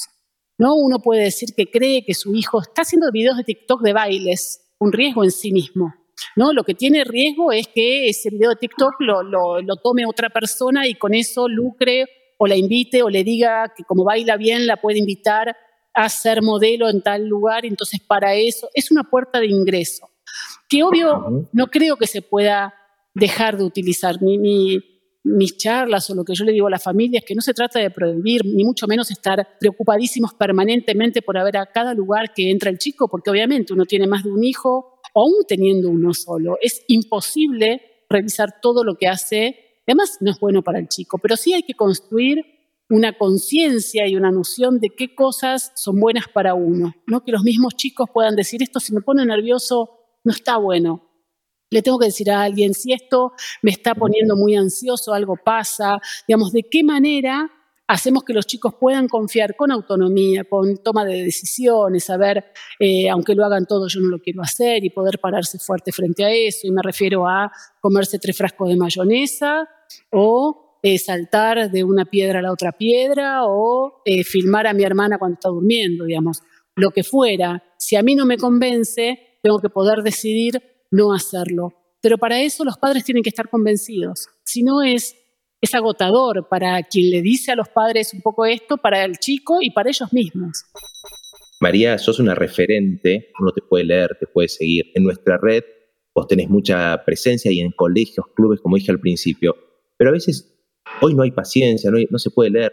¿No? 0.59 0.75
Uno 0.75 0.99
puede 0.99 1.23
decir 1.23 1.55
que 1.57 1.71
cree 1.71 2.05
que 2.05 2.13
su 2.13 2.35
hijo 2.35 2.61
está 2.61 2.83
haciendo 2.83 3.11
videos 3.11 3.39
de 3.39 3.45
TikTok 3.45 3.81
de 3.81 3.95
bailes, 3.95 4.75
un 4.79 4.93
riesgo 4.93 5.25
en 5.25 5.31
sí 5.31 5.51
mismo. 5.51 5.95
¿No? 6.37 6.53
Lo 6.53 6.65
que 6.65 6.75
tiene 6.75 7.05
riesgo 7.05 7.53
es 7.53 7.69
que 7.69 8.09
ese 8.09 8.31
video 8.31 8.51
de 8.51 8.57
TikTok 8.57 8.95
lo, 9.01 9.77
tome 9.83 10.07
otra 10.07 10.31
persona 10.31 10.87
y 10.87 10.95
con 10.95 11.15
eso 11.15 11.49
lucre 11.49 12.07
o 12.39 12.47
la 12.47 12.57
invite 12.57 13.03
o 13.03 13.11
le 13.11 13.25
diga 13.25 13.73
que 13.77 13.85
como 13.85 14.05
baila 14.05 14.37
bien 14.37 14.67
la 14.67 14.77
puede 14.77 14.99
invitar 14.99 15.57
a 15.95 16.09
ser 16.09 16.43
modelo 16.43 16.89
en 16.89 17.03
tal 17.03 17.27
lugar. 17.27 17.67
Entonces, 17.67 18.01
para 18.01 18.35
eso 18.35 18.69
es 18.75 18.91
una 18.91 19.05
puerta 19.05 19.41
de 19.41 19.47
ingreso. 19.47 20.09
Que 20.69 20.83
obvio 20.83 21.49
no 21.53 21.67
creo 21.69 21.97
que 21.97 22.07
se 22.07 22.23
pueda 22.23 22.75
dejar 23.15 23.57
de 23.57 23.65
utilizar. 23.65 24.17
mis 25.25 25.57
charlas 25.57 26.11
o 26.11 26.17
lo 26.17 26.25
que 26.25 26.35
yo 26.35 26.45
le 26.45 26.51
digo 26.51 26.67
a 26.67 26.71
la 26.71 26.81
familia 26.81 27.21
es 27.21 27.25
que 27.25 27.35
no 27.35 27.43
se 27.43 27.55
trata 27.55 27.79
de 27.79 27.91
prohibir, 27.91 28.45
ni 28.45 28.65
mucho 28.65 28.89
menos 28.89 29.11
estar 29.11 29.57
preocupadísimos 29.61 30.35
permanentemente 30.35 31.23
por 31.23 31.43
ver 31.45 31.59
a 31.59 31.67
cada 31.67 31.95
lugar 31.95 32.35
que 32.35 32.51
entra 32.51 32.71
el 32.71 32.79
chico, 32.79 33.07
porque 33.09 33.31
obviamente 33.31 33.73
uno 33.73 33.85
tiene 33.85 34.09
más 34.09 34.25
de 34.25 34.33
un 34.33 34.43
hijo 34.43 34.92
aún 35.15 35.45
teniendo 35.47 35.91
uno 35.91 36.15
solo. 36.15 36.59
Es 36.61 36.85
imposible 36.89 38.05
revisar 38.09 38.61
todo 38.61 38.85
lo 38.85 38.97
que 38.97 39.09
hace. 39.09 39.81
Además, 39.87 40.19
no 40.21 40.31
es 40.31 40.39
bueno 40.39 40.63
para 40.63 40.79
el 40.79 40.89
chico, 40.89 41.19
pero 41.19 41.37
sí 41.37 41.53
hay 41.53 41.63
que 41.63 41.75
construir 41.75 42.45
una 42.89 43.17
conciencia 43.17 44.07
y 44.07 44.17
una 44.17 44.31
noción 44.31 44.79
de 44.79 44.91
qué 44.91 45.15
cosas 45.15 45.73
son 45.77 45.99
buenas 45.99 46.29
para 46.29 46.55
uno, 46.55 46.95
¿no? 47.07 47.25
Que 47.25 47.33
los 47.33 47.43
mismos 47.43 47.75
chicos 47.75 48.09
puedan 48.13 48.37
decir, 48.37 48.63
esto 48.63 48.81
si 48.81 48.93
me 48.93 49.01
pone 49.01 49.25
nervioso, 49.25 49.91
no 50.25 50.33
está 50.33 50.59
bueno. 50.59 51.09
Le 51.71 51.81
tengo 51.81 51.99
que 51.99 52.07
decir 52.07 52.31
a 52.31 52.43
alguien, 52.43 52.75
si 52.75 52.93
esto 52.93 53.33
me 53.63 53.71
está 53.71 53.95
poniendo 53.95 54.37
muy 54.37 54.57
ansioso, 54.57 55.15
algo 55.15 55.37
pasa, 55.43 56.01
digamos, 56.29 56.53
de 56.53 56.65
qué 56.71 56.85
manera 56.85 57.51
hacemos 57.87 58.25
que 58.25 58.33
los 58.33 58.47
chicos 58.47 58.75
puedan 58.79 59.09
confiar 59.09 59.57
con 59.57 59.71
autonomía, 59.71 60.45
con 60.45 60.79
toma 60.79 61.05
de 61.05 61.25
decisiones, 61.25 62.05
saber, 62.05 62.45
eh, 62.79 63.09
aunque 63.11 63.35
lo 63.35 63.45
hagan 63.45 63.67
todos, 63.67 63.93
yo 63.93 64.01
no 64.01 64.09
lo 64.09 64.19
quiero 64.19 64.43
hacer 64.43 64.85
y 64.85 64.91
poder 64.91 65.19
pararse 65.19 65.59
fuerte 65.59 65.93
frente 65.93 66.25
a 66.25 66.31
eso. 66.31 66.67
Y 66.67 66.71
me 66.71 66.83
refiero 66.83 67.29
a 67.29 67.53
comerse 67.81 68.19
tres 68.19 68.37
frascos 68.37 68.69
de 68.69 68.77
mayonesa 68.77 69.69
o 70.11 70.79
eh, 70.83 70.99
saltar 70.99 71.71
de 71.71 71.85
una 71.85 72.07
piedra 72.07 72.41
a 72.41 72.43
la 72.43 72.53
otra 72.53 72.73
piedra 72.73 73.47
o 73.47 74.03
eh, 74.05 74.25
filmar 74.25 74.67
a 74.67 74.73
mi 74.73 74.85
hermana 74.85 75.19
cuando 75.19 75.35
está 75.35 75.49
durmiendo, 75.49 76.05
digamos. 76.05 76.43
Lo 76.75 76.91
que 76.91 77.05
fuera, 77.05 77.63
si 77.79 77.97
a 77.97 78.03
mí 78.03 78.15
no 78.15 78.25
me 78.25 78.39
convence, 78.39 79.39
tengo 79.43 79.61
que 79.61 79.69
poder 79.69 80.03
decidir 80.03 80.63
no 80.91 81.13
hacerlo. 81.13 81.75
Pero 82.01 82.19
para 82.19 82.41
eso 82.41 82.65
los 82.65 82.79
padres 82.79 83.05
tienen 83.05 83.23
que 83.23 83.29
estar 83.29 83.49
convencidos. 83.49 84.29
Si 84.45 84.63
no 84.63 84.83
es 84.83 85.15
es 85.63 85.75
agotador 85.75 86.49
para 86.49 86.83
quien 86.83 87.11
le 87.11 87.23
dice 87.23 87.53
a 87.53 87.57
los 87.57 87.69
padres 87.69 88.13
un 88.13 88.21
poco 88.21 88.45
esto, 88.45 88.79
para 88.79 89.05
el 89.05 89.19
chico 89.19 89.59
y 89.63 89.71
para 89.71 89.91
ellos 89.91 90.13
mismos. 90.13 90.65
María, 91.61 91.97
sos 91.99 92.19
una 92.19 92.35
referente, 92.35 93.31
uno 93.39 93.53
te 93.53 93.63
puede 93.63 93.85
leer, 93.85 94.17
te 94.19 94.27
puede 94.27 94.49
seguir. 94.49 94.87
En 94.95 95.05
nuestra 95.05 95.39
red 95.41 95.63
vos 96.13 96.27
tenés 96.27 96.51
mucha 96.51 97.01
presencia 97.05 97.53
y 97.53 97.61
en 97.61 97.71
colegios, 97.71 98.27
clubes, 98.35 98.61
como 98.61 98.77
dije 98.77 98.91
al 98.91 98.99
principio, 98.99 99.55
pero 99.97 100.11
a 100.11 100.13
veces 100.13 100.53
hoy 101.01 101.15
no 101.15 101.23
hay 101.23 101.31
paciencia, 101.31 101.93
no, 101.93 101.99
no 102.11 102.19
se 102.19 102.31
puede 102.31 102.51
leer. 102.51 102.73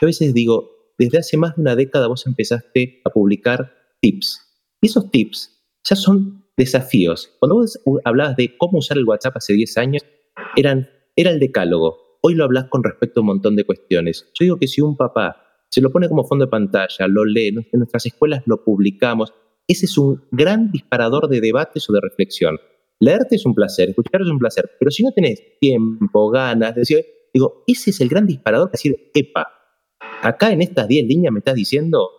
Yo 0.00 0.06
a 0.06 0.06
veces 0.06 0.32
digo, 0.32 0.94
desde 0.98 1.18
hace 1.18 1.36
más 1.36 1.56
de 1.56 1.62
una 1.62 1.74
década 1.74 2.06
vos 2.06 2.24
empezaste 2.28 3.02
a 3.04 3.10
publicar 3.10 3.74
tips. 4.00 4.40
Y 4.80 4.86
esos 4.86 5.10
tips 5.10 5.66
ya 5.82 5.96
son 5.96 6.46
desafíos. 6.56 7.34
Cuando 7.40 7.56
vos 7.56 7.80
hablabas 8.04 8.36
de 8.36 8.56
cómo 8.56 8.78
usar 8.78 8.98
el 8.98 9.04
WhatsApp 9.04 9.36
hace 9.36 9.54
10 9.54 9.76
años, 9.78 10.02
eran, 10.56 10.88
era 11.16 11.32
el 11.32 11.40
decálogo 11.40 12.09
Hoy 12.22 12.34
lo 12.34 12.44
hablas 12.44 12.66
con 12.68 12.84
respecto 12.84 13.20
a 13.20 13.22
un 13.22 13.28
montón 13.28 13.56
de 13.56 13.64
cuestiones. 13.64 14.30
Yo 14.34 14.44
digo 14.44 14.58
que 14.58 14.66
si 14.66 14.82
un 14.82 14.94
papá 14.94 15.64
se 15.70 15.80
lo 15.80 15.90
pone 15.90 16.06
como 16.06 16.24
fondo 16.24 16.44
de 16.44 16.50
pantalla, 16.50 17.06
lo 17.08 17.24
lee, 17.24 17.48
en 17.48 17.78
nuestras 17.78 18.04
escuelas 18.04 18.42
lo 18.44 18.62
publicamos, 18.62 19.32
ese 19.66 19.86
es 19.86 19.96
un 19.96 20.22
gran 20.30 20.70
disparador 20.70 21.28
de 21.28 21.40
debates 21.40 21.88
o 21.88 21.94
de 21.94 22.00
reflexión. 22.02 22.58
Leerte 22.98 23.36
es 23.36 23.46
un 23.46 23.54
placer, 23.54 23.88
escuchar 23.88 24.20
es 24.20 24.28
un 24.28 24.38
placer, 24.38 24.70
pero 24.78 24.90
si 24.90 25.02
no 25.02 25.12
tenés 25.12 25.58
tiempo, 25.60 26.28
ganas, 26.28 26.74
decir, 26.74 27.06
digo, 27.32 27.64
ese 27.66 27.88
es 27.88 28.00
el 28.02 28.10
gran 28.10 28.26
disparador, 28.26 28.70
decir, 28.70 29.10
epa, 29.14 29.46
acá 30.20 30.52
en 30.52 30.60
estas 30.60 30.88
10 30.88 31.06
líneas 31.06 31.32
me 31.32 31.38
estás 31.38 31.54
diciendo 31.54 32.10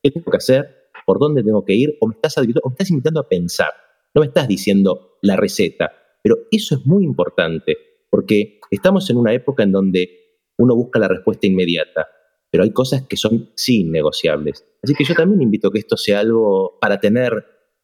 qué 0.00 0.12
tengo 0.12 0.30
que 0.30 0.36
hacer, 0.36 0.90
por 1.04 1.18
dónde 1.18 1.42
tengo 1.42 1.64
que 1.64 1.74
ir, 1.74 1.96
o 2.00 2.06
me 2.06 2.14
estás 2.14 2.90
invitando 2.90 3.18
a 3.18 3.28
pensar, 3.28 3.70
no 4.14 4.20
me 4.20 4.28
estás 4.28 4.46
diciendo 4.46 5.18
la 5.22 5.36
receta, 5.36 5.90
pero 6.22 6.36
eso 6.52 6.76
es 6.76 6.86
muy 6.86 7.02
importante 7.02 7.76
porque 8.10 8.60
estamos 8.70 9.08
en 9.10 9.16
una 9.16 9.32
época 9.32 9.62
en 9.62 9.72
donde 9.72 10.08
uno 10.58 10.74
busca 10.74 10.98
la 10.98 11.08
respuesta 11.08 11.46
inmediata, 11.46 12.06
pero 12.50 12.64
hay 12.64 12.72
cosas 12.72 13.06
que 13.06 13.16
son 13.16 13.50
sí 13.54 13.84
negociables. 13.84 14.64
Así 14.82 14.94
que 14.94 15.04
yo 15.04 15.14
también 15.14 15.42
invito 15.42 15.68
a 15.68 15.72
que 15.72 15.78
esto 15.78 15.96
sea 15.96 16.20
algo 16.20 16.78
para 16.80 16.98
tener 16.98 17.32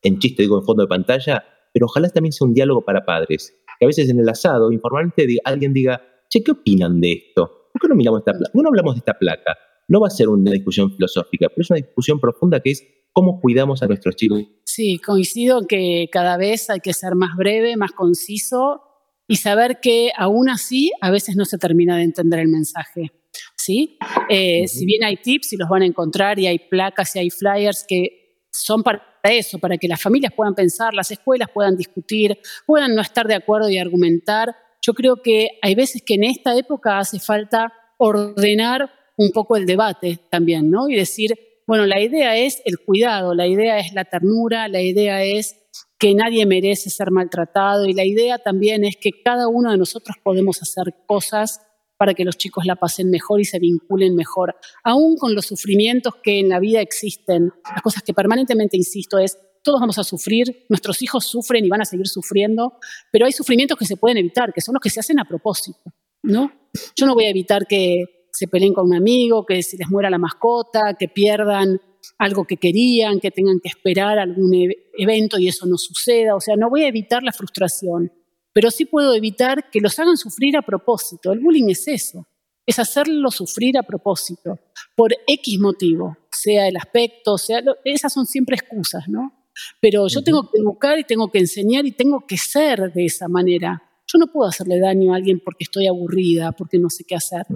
en 0.03 0.19
chiste, 0.19 0.43
digo, 0.43 0.59
en 0.59 0.65
fondo 0.65 0.83
de 0.83 0.89
pantalla, 0.89 1.45
pero 1.73 1.87
ojalá 1.87 2.09
también 2.09 2.33
sea 2.33 2.47
un 2.47 2.55
diálogo 2.55 2.85
para 2.85 3.05
padres. 3.05 3.55
Que 3.79 3.87
a 3.87 3.89
veces 3.89 4.09
en 4.09 4.19
el 4.19 4.29
asado, 4.29 4.71
informalmente, 4.73 5.27
alguien 5.45 5.73
diga, 5.73 6.03
che, 6.29 6.43
¿qué 6.43 6.53
opinan 6.53 7.01
de 7.01 7.13
esto? 7.13 7.71
¿Por 7.73 7.81
qué 7.81 7.89
no, 7.89 7.95
miramos 7.95 8.21
esta 8.21 8.33
placa? 8.33 8.53
¿Por 8.53 8.61
qué 8.61 8.63
no 8.63 8.69
hablamos 8.69 8.95
de 8.95 8.99
esta 8.99 9.19
placa? 9.19 9.59
No 9.89 10.01
va 10.01 10.07
a 10.07 10.11
ser 10.11 10.29
una 10.29 10.51
discusión 10.51 10.93
filosófica, 10.95 11.49
pero 11.49 11.63
es 11.63 11.71
una 11.71 11.77
discusión 11.77 12.21
profunda 12.21 12.61
que 12.61 12.71
es 12.71 12.85
¿Cómo 13.15 13.41
cuidamos 13.41 13.81
a 13.81 13.87
nuestros 13.87 14.17
chicos? 14.17 14.43
Sí, 14.65 14.99
coincido 14.99 15.69
que 15.69 16.09
cada 16.11 16.37
vez 16.37 16.69
hay 16.69 16.81
que 16.81 16.93
ser 16.93 17.15
más 17.15 17.37
breve, 17.37 17.77
más 17.77 17.93
conciso 17.93 18.83
y 19.27 19.37
saber 19.37 19.81
que 19.81 20.13
aún 20.17 20.49
así 20.49 20.93
a 21.01 21.11
veces 21.11 21.37
no 21.37 21.45
se 21.45 21.59
termina 21.59 21.97
de 21.97 22.05
entender 22.05 22.41
el 22.41 22.49
mensaje. 22.49 23.13
¿sí? 23.57 23.99
Eh, 24.29 24.67
si 24.69 24.85
bien 24.85 25.05
hay 25.05 25.17
tips 25.17 25.53
y 25.53 25.57
los 25.57 25.69
van 25.69 25.83
a 25.83 25.87
encontrar 25.87 26.39
y 26.39 26.47
hay 26.47 26.59
placas 26.59 27.15
y 27.17 27.21
hay 27.21 27.31
flyers 27.31 27.85
que 27.89 28.43
son 28.51 28.83
para 28.83 29.03
eso, 29.25 29.59
para 29.59 29.79
que 29.79 29.89
las 29.89 30.01
familias 30.01 30.33
puedan 30.35 30.55
pensar, 30.55 30.95
las 30.95 31.11
escuelas 31.11 31.49
puedan 31.53 31.77
discutir, 31.77 32.39
puedan 32.67 32.95
no 32.95 33.03
estar 33.03 33.27
de 33.27 33.35
acuerdo 33.35 33.69
y 33.71 33.79
argumentar, 33.79 34.55
yo 34.83 34.93
creo 34.93 35.17
que 35.17 35.49
hay 35.63 35.75
veces 35.75 36.03
que 36.05 36.15
en 36.15 36.25
esta 36.25 36.57
época 36.57 36.99
hace 36.99 37.19
falta 37.19 37.73
ordenar 37.97 38.91
un 39.17 39.31
poco 39.31 39.57
el 39.57 39.65
debate 39.65 40.19
también, 40.31 40.71
¿no? 40.71 40.89
Y 40.89 40.97
decir, 40.97 41.39
bueno, 41.67 41.87
la 41.87 42.01
idea 42.01 42.37
es 42.37 42.61
el 42.67 42.79
cuidado, 42.79 43.35
la 43.35 43.47
idea 43.47 43.79
es 43.79 43.95
la 43.95 44.05
ternura, 44.05 44.69
la 44.69 44.83
idea 44.83 45.23
es 45.25 45.57
que 46.05 46.15
nadie 46.15 46.45
merece 46.45 46.91
ser 46.91 47.11
maltratado 47.11 47.87
y 47.87 47.95
la 47.95 48.05
idea 48.05 48.37
también 48.37 48.85
es 48.85 48.99
que 49.01 49.23
cada 49.25 49.49
uno 49.49 49.71
de 49.71 49.79
nosotros 49.79 50.19
podemos 50.23 50.61
hacer 50.61 50.95
cosas 51.07 51.63
para 51.97 52.13
que 52.13 52.27
los 52.27 52.37
chicos 52.37 52.67
la 52.67 52.77
pasen 52.77 53.09
mejor 53.09 53.41
y 53.41 53.47
se 53.47 53.59
vinculen 53.59 54.15
mejor, 54.15 54.55
aún 54.83 55.17
con 55.17 55.35
los 55.35 55.47
sufrimientos 55.47 56.13
que 56.23 56.41
en 56.41 56.51
la 56.51 56.61
vida 56.61 56.83
existen, 56.83 57.53
las 57.73 57.81
cosas 57.81 58.03
que 58.03 58.13
permanentemente 58.13 58.77
insisto 58.77 59.19
es, 59.19 59.39
todos 59.63 59.81
vamos 59.81 59.99
a 59.99 60.05
sufrir, 60.05 60.67
nuestros 60.69 61.01
hijos 61.01 61.25
sufren 61.25 61.65
y 61.65 61.71
van 61.71 61.81
a 61.81 61.87
seguir 61.87 62.07
sufriendo, 62.07 62.75
pero 63.11 63.25
hay 63.25 63.33
sufrimientos 63.33 63.79
que 63.79 63.87
se 63.87 63.97
pueden 63.97 64.19
evitar, 64.19 64.53
que 64.53 64.61
son 64.61 64.75
los 64.75 64.83
que 64.83 64.91
se 64.91 65.01
hacen 65.01 65.19
a 65.21 65.25
propósito, 65.25 65.91
¿no? 66.23 66.53
Yo 66.95 67.07
no 67.07 67.15
voy 67.15 67.25
a 67.25 67.31
evitar 67.31 67.67
que 67.67 68.27
se 68.31 68.47
peleen 68.47 68.75
con 68.75 68.89
un 68.89 68.95
amigo, 68.95 69.47
que 69.47 69.63
se 69.63 69.79
les 69.79 69.89
muera 69.89 70.11
la 70.11 70.19
mascota, 70.19 70.97
que 70.99 71.09
pierdan 71.09 71.81
algo 72.19 72.45
que 72.45 72.57
querían, 72.57 73.21
que 73.21 73.31
tengan 73.31 73.61
que 73.61 73.69
esperar 73.69 74.19
algún 74.19 74.55
e-, 74.55 74.77
evento 74.97 75.39
y 75.39 75.49
eso 75.49 75.67
no 75.67 75.77
suceda. 75.77 76.35
O 76.37 76.41
sea, 76.41 76.57
no 76.57 76.71
voy 76.71 76.85
a 76.85 76.89
evitar 76.89 77.23
la 77.23 77.33
frustración, 77.33 78.13
pero 78.53 78.71
sí 78.71 78.85
puedo 78.85 79.15
evitar 79.15 79.71
que 79.71 79.81
los 79.81 79.99
hagan 79.99 80.17
sufrir 80.17 80.57
a 80.57 80.63
propósito. 80.63 81.33
El 81.33 81.41
bullying 81.41 81.71
es 81.71 81.89
eso, 81.89 82.27
es 82.67 82.79
hacerlo 82.79 83.31
sufrir 83.31 83.77
a 83.79 83.83
propósito, 83.83 84.59
por 84.97 85.15
X 85.27 85.59
motivo, 85.59 86.17
sea 86.31 86.69
el 86.69 86.77
aspecto, 86.77 87.37
sea... 87.37 87.63
esas 87.85 88.13
son 88.13 88.27
siempre 88.27 88.57
excusas, 88.57 89.09
¿no? 89.09 89.33
Pero 89.81 90.09
yo 90.09 90.23
tengo 90.23 90.51
que 90.51 90.59
educar 90.59 90.99
y 90.99 91.05
tengo 91.05 91.31
que 91.31 91.39
enseñar 91.39 91.87
y 91.87 91.93
tengo 91.93 92.27
que 92.27 92.37
ser 92.37 92.93
de 92.93 93.07
esa 93.07 93.29
manera. 93.29 93.83
Yo 94.07 94.19
no 94.19 94.27
puedo 94.27 94.49
hacerle 94.49 94.81
daño 94.81 95.13
a 95.13 95.17
alguien 95.17 95.41
porque 95.45 95.65
estoy 95.65 95.87
aburrida, 95.87 96.53
porque 96.53 96.79
no 96.79 96.91
sé 96.91 97.05
qué 97.05 97.15
hacer. 97.15 97.47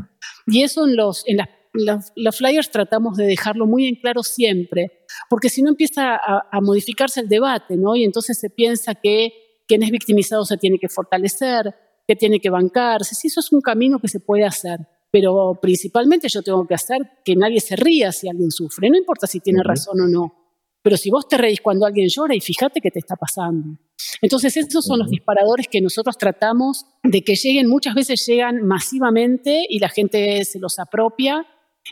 Y 0.46 0.62
eso 0.62 0.86
en 0.86 0.96
los, 0.96 1.24
en 1.26 1.38
los, 1.72 2.36
flyers 2.36 2.70
tratamos 2.70 3.16
de 3.16 3.26
dejarlo 3.26 3.66
muy 3.66 3.86
en 3.86 3.96
claro 3.96 4.22
siempre, 4.22 5.04
porque 5.28 5.48
si 5.48 5.62
no 5.62 5.70
empieza 5.70 6.16
a, 6.16 6.60
modificarse 6.60 7.20
el 7.20 7.28
debate, 7.28 7.76
¿no? 7.76 7.96
Y 7.96 8.04
entonces 8.04 8.38
se 8.38 8.50
piensa 8.50 8.94
que 8.94 9.32
quien 9.66 9.82
es 9.82 9.90
victimizado 9.90 10.44
se 10.44 10.56
tiene 10.56 10.78
que 10.78 10.88
fortalecer, 10.88 11.74
que 12.06 12.16
tiene 12.16 12.40
que 12.40 12.50
bancarse. 12.50 13.14
Sí, 13.14 13.28
eso 13.28 13.40
es 13.40 13.52
un 13.52 13.60
camino 13.60 13.98
que 13.98 14.08
se 14.08 14.20
puede 14.20 14.44
hacer, 14.44 14.78
pero 15.10 15.58
principalmente 15.60 16.28
yo 16.28 16.42
tengo 16.42 16.66
que 16.66 16.74
hacer 16.74 16.98
que 17.24 17.36
nadie 17.36 17.60
se 17.60 17.76
ría 17.76 18.12
si 18.12 18.28
alguien 18.28 18.50
sufre, 18.50 18.90
no 18.90 18.96
importa 18.96 19.26
si 19.26 19.40
tiene 19.40 19.62
razón 19.62 20.00
o 20.00 20.08
no. 20.08 20.34
Pero 20.82 20.96
si 20.96 21.10
vos 21.10 21.28
te 21.28 21.36
reís 21.36 21.60
cuando 21.60 21.86
alguien 21.86 22.08
llora 22.08 22.34
y 22.34 22.40
fíjate 22.40 22.80
qué 22.80 22.90
te 22.90 23.00
está 23.00 23.16
pasando. 23.16 23.78
Entonces 24.22 24.56
esos 24.56 24.84
son 24.84 25.00
los 25.00 25.10
disparadores 25.10 25.66
que 25.68 25.80
nosotros 25.80 26.16
tratamos 26.16 26.86
de 27.02 27.22
que 27.22 27.34
lleguen, 27.34 27.68
muchas 27.68 27.94
veces 27.94 28.24
llegan 28.26 28.66
masivamente 28.66 29.66
y 29.68 29.80
la 29.80 29.88
gente 29.88 30.44
se 30.44 30.58
los 30.58 30.78
apropia 30.78 31.46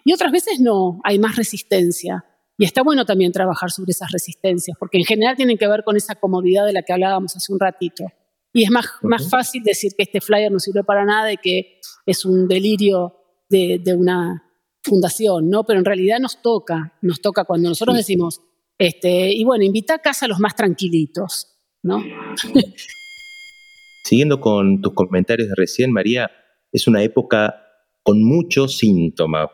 y 0.05 0.13
otras 0.13 0.33
veces 0.33 0.61
no, 0.61 1.01
hay 1.05 1.19
más 1.19 1.37
resistencia. 1.37 2.25
Y 2.59 2.65
está 2.65 2.83
bueno 2.83 3.05
también 3.05 3.33
trabajar 3.33 3.71
sobre 3.71 3.91
esas 3.91 4.11
resistencias, 4.11 4.77
porque 4.79 4.99
en 4.99 5.05
general 5.05 5.37
tienen 5.37 5.59
que 5.59 5.69
ver 5.69 5.85
con 5.85 5.97
esa 5.97 6.15
comodidad 6.15 6.65
de 6.65 6.73
la 6.73 6.83
que 6.83 6.93
hablábamos 6.93 7.37
hace 7.37 7.53
un 7.53 7.61
ratito. 7.61 8.05
Y 8.53 8.65
es 8.65 8.71
más, 8.71 8.87
más 9.03 9.29
fácil 9.29 9.63
decir 9.63 9.93
que 9.97 10.05
este 10.05 10.23
flyer 10.23 10.51
no 10.51 10.59
sirve 10.59 10.83
para 10.83 11.05
nada 11.05 11.31
y 11.33 11.37
que 11.37 11.81
es 12.07 12.25
un 12.25 12.49
delirio 12.49 13.15
de, 13.51 13.79
de, 13.85 13.95
una 13.95 14.43
fundación, 14.83 15.51
¿no? 15.51 15.65
Pero 15.65 15.81
en 15.81 15.85
realidad 15.85 16.19
nos 16.21 16.41
toca, 16.41 16.97
nos 17.03 17.21
toca 17.21 17.45
cuando 17.45 17.69
nosotros 17.69 17.97
decimos, 17.97 18.41
este, 18.79 19.33
y 19.33 19.45
bueno, 19.45 19.65
invita 19.65 19.95
a 19.95 19.99
casa 19.99 20.25
a 20.25 20.29
los 20.29 20.41
más 20.41 20.57
tranquilitos, 20.57 21.59
¿no? 21.83 22.03
Siguiendo 24.05 24.41
con 24.41 24.81
tus 24.81 24.95
comentarios 24.95 25.49
de 25.49 25.55
recién, 25.55 25.93
María, 25.93 26.31
es 26.73 26.87
una 26.87 27.03
época 27.03 27.63
con 28.03 28.23
muchos 28.23 28.79
síntomas. 28.79 29.49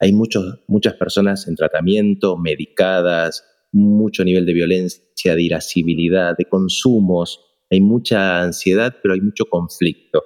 Hay 0.00 0.12
muchos, 0.12 0.64
muchas 0.66 0.94
personas 0.94 1.46
en 1.46 1.56
tratamiento, 1.56 2.38
medicadas, 2.38 3.44
mucho 3.70 4.24
nivel 4.24 4.46
de 4.46 4.54
violencia, 4.54 5.34
de 5.34 5.42
irascibilidad, 5.42 6.34
de 6.36 6.46
consumos. 6.46 7.38
Hay 7.70 7.82
mucha 7.82 8.42
ansiedad, 8.42 8.96
pero 9.02 9.12
hay 9.12 9.20
mucho 9.20 9.44
conflicto. 9.44 10.24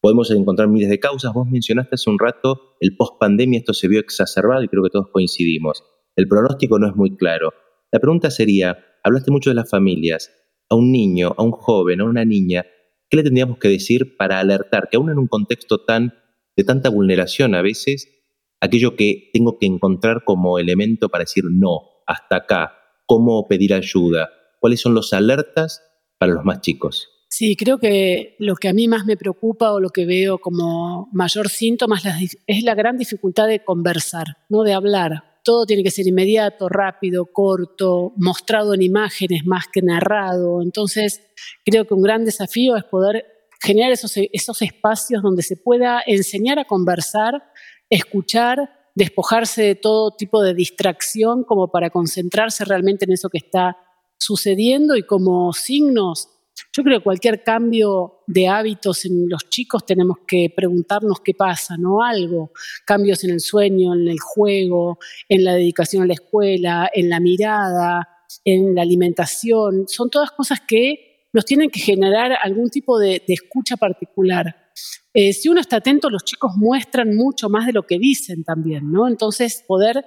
Podemos 0.00 0.30
encontrar 0.30 0.68
miles 0.68 0.88
de 0.88 1.00
causas. 1.00 1.34
Vos 1.34 1.48
mencionaste 1.50 1.96
hace 1.96 2.08
un 2.08 2.18
rato 2.18 2.76
el 2.80 2.96
post-pandemia, 2.96 3.58
esto 3.58 3.74
se 3.74 3.88
vio 3.88 4.00
exacerbado 4.00 4.62
y 4.62 4.68
creo 4.68 4.84
que 4.84 4.90
todos 4.90 5.08
coincidimos. 5.12 5.82
El 6.14 6.28
pronóstico 6.28 6.78
no 6.78 6.88
es 6.88 6.94
muy 6.94 7.16
claro. 7.16 7.52
La 7.90 7.98
pregunta 7.98 8.30
sería, 8.30 8.78
hablaste 9.02 9.32
mucho 9.32 9.50
de 9.50 9.56
las 9.56 9.68
familias, 9.68 10.30
a 10.68 10.76
un 10.76 10.92
niño, 10.92 11.34
a 11.36 11.42
un 11.42 11.50
joven, 11.50 12.00
a 12.00 12.04
una 12.04 12.24
niña, 12.24 12.64
¿qué 13.10 13.16
le 13.16 13.24
tendríamos 13.24 13.58
que 13.58 13.68
decir 13.68 14.16
para 14.16 14.38
alertar 14.38 14.88
que 14.88 14.96
aún 14.96 15.10
en 15.10 15.18
un 15.18 15.26
contexto 15.26 15.84
tan 15.84 16.14
de 16.56 16.64
tanta 16.64 16.88
vulneración 16.88 17.54
a 17.54 17.62
veces, 17.62 18.19
aquello 18.60 18.96
que 18.96 19.30
tengo 19.32 19.58
que 19.58 19.66
encontrar 19.66 20.24
como 20.24 20.58
elemento 20.58 21.08
para 21.08 21.22
decir 21.22 21.44
no, 21.50 22.02
hasta 22.06 22.36
acá, 22.36 22.74
cómo 23.06 23.48
pedir 23.48 23.74
ayuda, 23.74 24.30
cuáles 24.60 24.80
son 24.80 24.94
los 24.94 25.12
alertas 25.12 25.82
para 26.18 26.32
los 26.32 26.44
más 26.44 26.60
chicos? 26.60 27.08
Sí, 27.28 27.56
creo 27.56 27.78
que 27.78 28.34
lo 28.38 28.56
que 28.56 28.68
a 28.68 28.72
mí 28.72 28.88
más 28.88 29.06
me 29.06 29.16
preocupa 29.16 29.72
o 29.72 29.80
lo 29.80 29.90
que 29.90 30.04
veo 30.04 30.38
como 30.38 31.08
mayor 31.12 31.48
síntoma 31.48 32.00
es 32.46 32.64
la 32.64 32.74
gran 32.74 32.98
dificultad 32.98 33.46
de 33.46 33.64
conversar, 33.64 34.26
¿no? 34.48 34.62
de 34.62 34.74
hablar 34.74 35.30
todo 35.42 35.66
tiene 35.66 35.82
que 35.82 35.90
ser 35.90 36.06
inmediato, 36.06 36.68
rápido, 36.68 37.26
corto, 37.26 38.12
mostrado 38.16 38.74
en 38.74 38.82
imágenes 38.82 39.44
más 39.44 39.66
que 39.72 39.82
narrado. 39.82 40.62
Entonces, 40.62 41.22
creo 41.64 41.86
que 41.86 41.94
un 41.94 42.02
gran 42.02 42.24
desafío 42.24 42.76
es 42.76 42.84
poder 42.84 43.26
generar 43.62 43.92
esos, 43.92 44.12
esos 44.32 44.62
espacios 44.62 45.22
donde 45.22 45.42
se 45.42 45.56
pueda 45.56 46.02
enseñar 46.06 46.58
a 46.58 46.64
conversar, 46.64 47.42
escuchar, 47.90 48.70
despojarse 48.94 49.62
de 49.62 49.74
todo 49.74 50.12
tipo 50.16 50.42
de 50.42 50.54
distracción 50.54 51.44
como 51.44 51.70
para 51.70 51.90
concentrarse 51.90 52.64
realmente 52.64 53.04
en 53.04 53.12
eso 53.12 53.28
que 53.28 53.38
está 53.38 53.76
sucediendo 54.18 54.96
y 54.96 55.02
como 55.02 55.52
signos 55.52 56.28
yo 56.72 56.84
creo 56.84 56.98
que 56.98 57.04
cualquier 57.04 57.42
cambio 57.42 58.22
de 58.26 58.48
hábitos 58.48 59.04
en 59.04 59.28
los 59.28 59.48
chicos 59.48 59.84
tenemos 59.84 60.18
que 60.26 60.52
preguntarnos 60.54 61.20
qué 61.20 61.34
pasa, 61.34 61.76
¿no? 61.76 62.02
Algo, 62.02 62.52
cambios 62.86 63.24
en 63.24 63.30
el 63.30 63.40
sueño, 63.40 63.94
en 63.94 64.08
el 64.08 64.20
juego, 64.20 64.98
en 65.28 65.44
la 65.44 65.54
dedicación 65.54 66.02
a 66.02 66.06
la 66.06 66.14
escuela, 66.14 66.90
en 66.92 67.08
la 67.10 67.18
mirada, 67.18 68.08
en 68.44 68.74
la 68.74 68.82
alimentación, 68.82 69.88
son 69.88 70.10
todas 70.10 70.30
cosas 70.32 70.60
que 70.66 71.26
nos 71.32 71.44
tienen 71.44 71.70
que 71.70 71.80
generar 71.80 72.32
algún 72.42 72.70
tipo 72.70 72.98
de, 72.98 73.22
escucha 73.26 73.76
particular. 73.76 74.69
Eh, 75.12 75.32
si 75.32 75.48
uno 75.48 75.60
está 75.60 75.76
atento, 75.76 76.08
los 76.08 76.24
chicos 76.24 76.52
muestran 76.56 77.16
mucho 77.16 77.48
más 77.48 77.66
de 77.66 77.72
lo 77.72 77.82
que 77.84 77.98
dicen 77.98 78.44
también, 78.44 78.92
¿no? 78.92 79.08
Entonces, 79.08 79.64
poder 79.66 80.04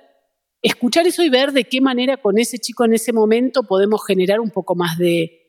escuchar 0.62 1.06
eso 1.06 1.22
y 1.24 1.30
ver 1.30 1.52
de 1.52 1.66
qué 1.66 1.82
manera 1.82 2.18
con 2.18 2.40
ese 2.40 2.58
chico 2.58 2.86
en 2.86 2.94
ese 2.94 3.12
momento 3.12 3.64
podemos 3.64 4.02
generar 4.08 4.40
un 4.40 4.50
poco 4.50 4.76
más 4.76 4.98
de, 4.98 5.42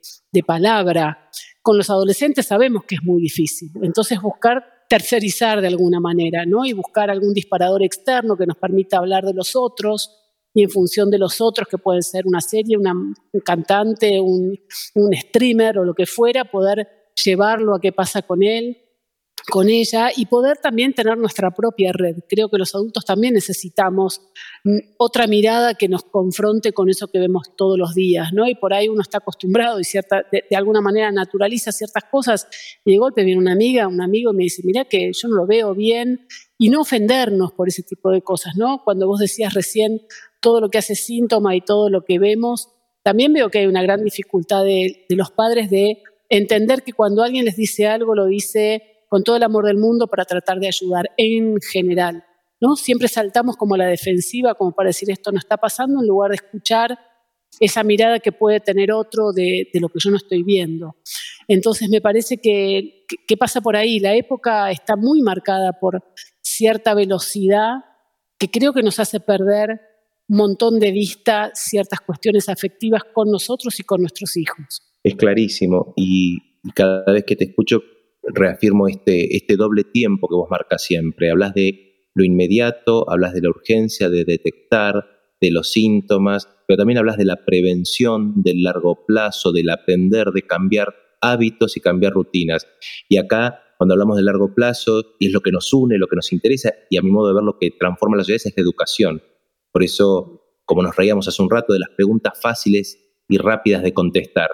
palabra. 0.45 1.31
Con 1.63 1.79
los 1.79 1.89
adolescentes 1.89 2.47
sabemos 2.47 2.85
que 2.85 2.97
es 2.97 3.03
muy 3.05 3.23
difícil, 3.23 3.71
entonces 3.83 4.21
buscar 4.21 4.65
tercerizar 4.89 5.61
de 5.61 5.69
alguna 5.69 6.01
manera, 6.01 6.45
¿no? 6.45 6.67
Y 6.67 6.73
buscar 6.73 7.09
algún 7.09 7.33
disparador 7.33 7.85
externo 7.85 8.37
que 8.37 8.45
nos 8.45 8.57
permita 8.57 8.99
hablar 8.99 9.25
de 9.25 9.33
los 9.33 9.55
otros 9.55 10.11
y 10.53 10.65
en 10.65 10.71
función 10.71 11.09
de 11.11 11.19
los 11.19 11.41
otros, 11.41 11.69
que 11.69 11.79
pueden 11.79 12.03
ser 12.03 12.27
una 12.27 12.41
serie, 12.41 12.77
un 12.77 13.15
cantante, 13.45 14.21
un, 14.21 14.59
un 14.95 15.15
streamer 15.15 15.79
o 15.79 15.85
lo 15.85 15.95
que 15.95 16.07
fuera, 16.07 16.45
poder 16.45 16.89
llevarlo 17.25 17.77
a 17.77 17.81
qué 17.81 17.93
pasa 17.93 18.23
con 18.23 18.43
él 18.43 18.84
con 19.51 19.69
ella 19.69 20.11
y 20.15 20.27
poder 20.27 20.57
también 20.57 20.95
tener 20.95 21.19
nuestra 21.19 21.51
propia 21.51 21.93
red. 21.93 22.17
Creo 22.29 22.49
que 22.49 22.59
los 22.59 22.75
adultos 22.75 23.05
también 23.05 23.35
necesitamos 23.35 24.23
mm, 24.65 24.79
otra 24.97 25.27
mirada 25.27 25.75
que 25.75 25.89
nos 25.89 26.05
confronte 26.05 26.73
con 26.73 26.89
eso 26.89 27.09
que 27.09 27.19
vemos 27.19 27.55
todos 27.57 27.79
los 27.79 27.95
días, 27.95 28.33
¿no? 28.33 28.49
Y 28.49 28.55
por 28.55 28.73
ahí 28.73 28.89
uno 28.89 29.03
está 29.03 29.19
acostumbrado 29.19 29.81
y 29.81 29.85
cierta, 29.85 30.25
de, 30.33 30.57
alguna 30.57 30.81
manera 30.81 31.13
naturaliza 31.13 31.73
ciertas 31.73 32.05
cosas 32.05 32.49
y 32.85 32.93
de 32.93 32.99
golpe 32.99 33.25
viene 33.25 33.41
una 33.41 33.53
amiga, 33.53 33.87
un 33.87 34.01
amigo 34.01 34.33
y 34.33 34.37
me 34.37 34.43
dice, 34.45 34.63
mira 34.65 34.87
que 34.87 35.13
yo 35.13 35.29
no 35.29 35.37
lo 35.37 35.47
veo 35.47 35.75
bien 35.75 36.27
y 36.57 36.71
no 36.71 36.81
ofendernos 36.81 37.53
por 37.53 37.69
ese 37.69 37.83
tipo 37.83 38.11
de 38.11 38.23
cosas, 38.23 38.57
¿no? 38.57 38.83
Cuando 38.83 39.07
vos 39.07 39.21
decías 39.21 39.53
recién 39.53 40.03
todo 40.41 40.61
lo 40.61 40.71
que 40.71 40.79
hace 40.79 40.95
síntoma 40.95 41.55
y 41.55 41.61
todo 41.61 41.91
lo 41.91 42.05
que 42.05 42.19
vemos, 42.19 42.71
también 43.03 43.33
veo 43.33 43.51
que 43.51 43.59
hay 43.59 43.67
una 43.67 43.83
gran 43.83 44.03
dificultad 44.03 44.65
de, 44.65 45.05
de 45.07 45.17
los 45.17 45.31
padres 45.31 45.69
de 45.69 46.03
entender 46.31 46.83
que 46.83 46.95
cuando 46.95 47.23
alguien 47.23 47.45
les 47.45 47.57
dice 47.57 47.87
algo 47.87 48.15
lo 48.15 48.25
dice 48.27 48.94
con 49.15 49.23
todo 49.23 49.37
el 49.37 49.45
amor 49.45 49.67
del 49.67 49.77
mundo 49.77 50.09
para 50.09 50.25
tratar 50.25 50.59
de 50.59 50.67
ayudar 50.67 51.13
en 51.17 51.61
general. 51.61 52.25
¿no? 52.61 52.75
Siempre 52.75 53.07
saltamos 53.07 53.57
como 53.57 53.77
a 53.77 53.79
la 53.79 53.87
defensiva, 53.87 54.57
como 54.57 54.73
para 54.73 54.89
decir 54.89 55.09
esto 55.09 55.31
no 55.31 55.39
está 55.39 55.57
pasando, 55.57 56.01
en 56.01 56.09
lugar 56.09 56.33
de 56.33 56.35
escuchar 56.35 56.99
esa 57.61 57.85
mirada 57.85 58.19
que 58.19 58.33
puede 58.33 58.59
tener 58.59 58.91
otro 58.91 59.31
de, 59.33 59.69
lo 59.75 59.89
que 59.89 60.01
yo 60.01 60.11
no 60.11 60.17
estoy 60.17 60.43
viendo. 60.43 60.97
Entonces 61.47 61.89
me 61.91 62.01
parece 62.01 62.39
que, 62.39 63.07
que, 63.29 63.37
pasa 63.37 63.61
por 63.61 63.77
ahí. 63.77 64.01
La 64.01 64.17
época 64.17 64.73
está 64.73 64.97
muy 64.97 65.23
marcada 65.23 65.79
por 65.79 66.03
cierta 66.43 66.93
velocidad 66.93 67.85
que 68.37 68.51
creo 68.51 68.73
que 68.73 68.83
nos 68.83 68.99
hace 68.99 69.21
perder 69.21 69.81
un 70.27 70.39
montón 70.39 70.81
de 70.81 70.91
vista 70.91 71.53
ciertas 71.55 72.01
cuestiones 72.01 72.49
afectivas 72.49 73.03
con 73.13 73.31
nosotros 73.31 73.79
y 73.79 73.85
con 73.85 74.01
nuestros 74.01 74.37
hijos. 74.37 74.83
Es 75.05 75.15
clarísimo 75.15 75.95
y 75.95 76.39
cada 76.75 77.13
vez 77.13 77.23
que 77.25 77.37
te 77.37 77.45
escucho 77.45 77.81
reafirmo 78.33 78.89
este, 78.89 79.37
este 79.37 79.57
doble 79.57 79.85
tiempo 79.85 80.29
que 80.29 80.35
vos 80.35 80.49
marcas 80.51 80.83
siempre. 80.83 81.31
Hablas 81.31 81.55
de 81.55 82.09
lo 82.15 82.25
inmediato, 82.25 83.11
hablas 83.11 83.35
de 83.35 83.43
la 83.43 83.51
urgencia 83.51 84.09
de 84.09 84.25
detectar, 84.25 85.07
de 85.41 85.51
los 85.51 85.73
síntomas, 85.73 86.49
pero 86.67 86.79
también 86.79 86.99
hablas 86.99 87.17
de 87.17 87.25
la 87.25 87.45
prevención, 87.45 88.43
del 88.43 88.63
largo 88.63 89.05
plazo, 89.07 89.53
del 89.53 89.71
aprender, 89.71 90.29
de 90.29 90.43
cambiar 90.43 90.95
hábitos 91.21 91.77
y 91.77 91.81
cambiar 91.81 92.13
rutinas. 92.13 92.67
Y 93.09 93.19
acá, 93.19 93.61
cuando 93.77 93.95
hablamos 93.95 94.17
de 94.17 94.23
largo 94.23 94.55
plazo, 94.55 95.17
y 95.19 95.27
es 95.27 95.33
lo 95.33 95.41
que 95.41 95.51
nos 95.51 95.73
une, 95.73 95.99
lo 95.99 96.07
que 96.07 96.17
nos 96.17 96.33
interesa, 96.33 96.73
y 96.89 96.97
a 96.97 97.03
mi 97.03 97.11
modo 97.11 97.29
de 97.29 97.35
ver 97.35 97.43
lo 97.43 97.59
que 97.59 97.71
transforma 97.73 98.17
las 98.17 98.27
sociedades 98.27 98.47
es 98.47 98.55
la 98.57 98.63
educación. 98.63 99.23
Por 99.73 99.83
eso, 99.83 100.61
como 100.65 100.83
nos 100.83 100.97
reíamos 100.97 101.29
hace 101.29 101.43
un 101.43 101.51
rato 101.51 101.73
de 101.73 101.81
las 101.81 101.91
preguntas 101.91 102.41
fáciles 102.41 102.99
y 103.29 103.39
rápidas 103.39 103.83
de 103.83 103.93
contestar, 103.93 104.51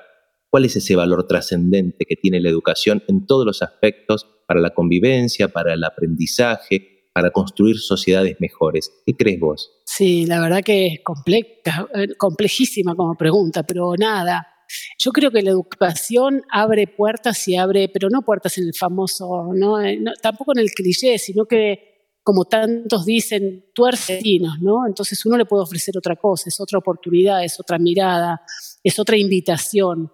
¿cuál 0.51 0.65
es 0.65 0.77
ese 0.77 0.97
valor 0.97 1.27
trascendente 1.27 2.05
que 2.05 2.17
tiene 2.17 2.41
la 2.41 2.49
educación 2.49 3.03
en 3.09 3.27
todos 3.27 3.47
los 3.47 3.63
aspectos 3.63 4.27
para 4.47 4.61
la 4.61 4.71
convivencia, 4.71 5.49
para 5.49 5.75
el 5.75 5.85
aprendizaje, 5.85 7.01
para 7.13 7.31
construir 7.31 7.79
sociedades 7.79 8.37
mejores. 8.41 8.93
¿Qué 9.05 9.15
crees 9.15 9.41
vos? 9.41 9.71
Sí, 9.85 10.27
la 10.27 10.41
verdad 10.41 10.63
que 10.63 10.87
es 10.87 11.01
eh, 11.27 12.09
complejísima 12.17 12.95
como 12.95 13.15
pregunta, 13.15 13.63
pero 13.63 13.93
nada. 13.99 14.47
Yo 14.99 15.11
creo 15.11 15.31
que 15.31 15.43
la 15.43 15.51
educación 15.51 16.43
abre 16.51 16.87
puertas 16.87 17.47
y 17.49 17.57
abre, 17.57 17.89
pero 17.89 18.09
no 18.09 18.23
puertas 18.23 18.57
en 18.59 18.65
el 18.65 18.75
famoso, 18.75 19.51
no, 19.55 19.81
eh, 19.81 19.99
tampoco 20.23 20.53
en 20.55 20.61
el 20.61 20.71
cliché, 20.71 21.19
sino 21.19 21.47
que 21.47 21.91
como 22.23 22.45
tantos 22.45 23.07
dicen, 23.07 23.65
tuercetinos, 23.75 24.61
¿no? 24.61 24.87
Entonces 24.87 25.25
uno 25.27 25.37
le 25.37 25.47
puede 25.47 25.63
ofrecer 25.63 25.97
otra 25.97 26.17
cosa, 26.17 26.49
es 26.49 26.61
otra 26.61 26.79
oportunidad, 26.79 27.43
es 27.43 27.59
otra 27.59 27.79
mirada, 27.79 28.43
es 28.85 28.99
otra 28.99 29.17
invitación. 29.17 30.13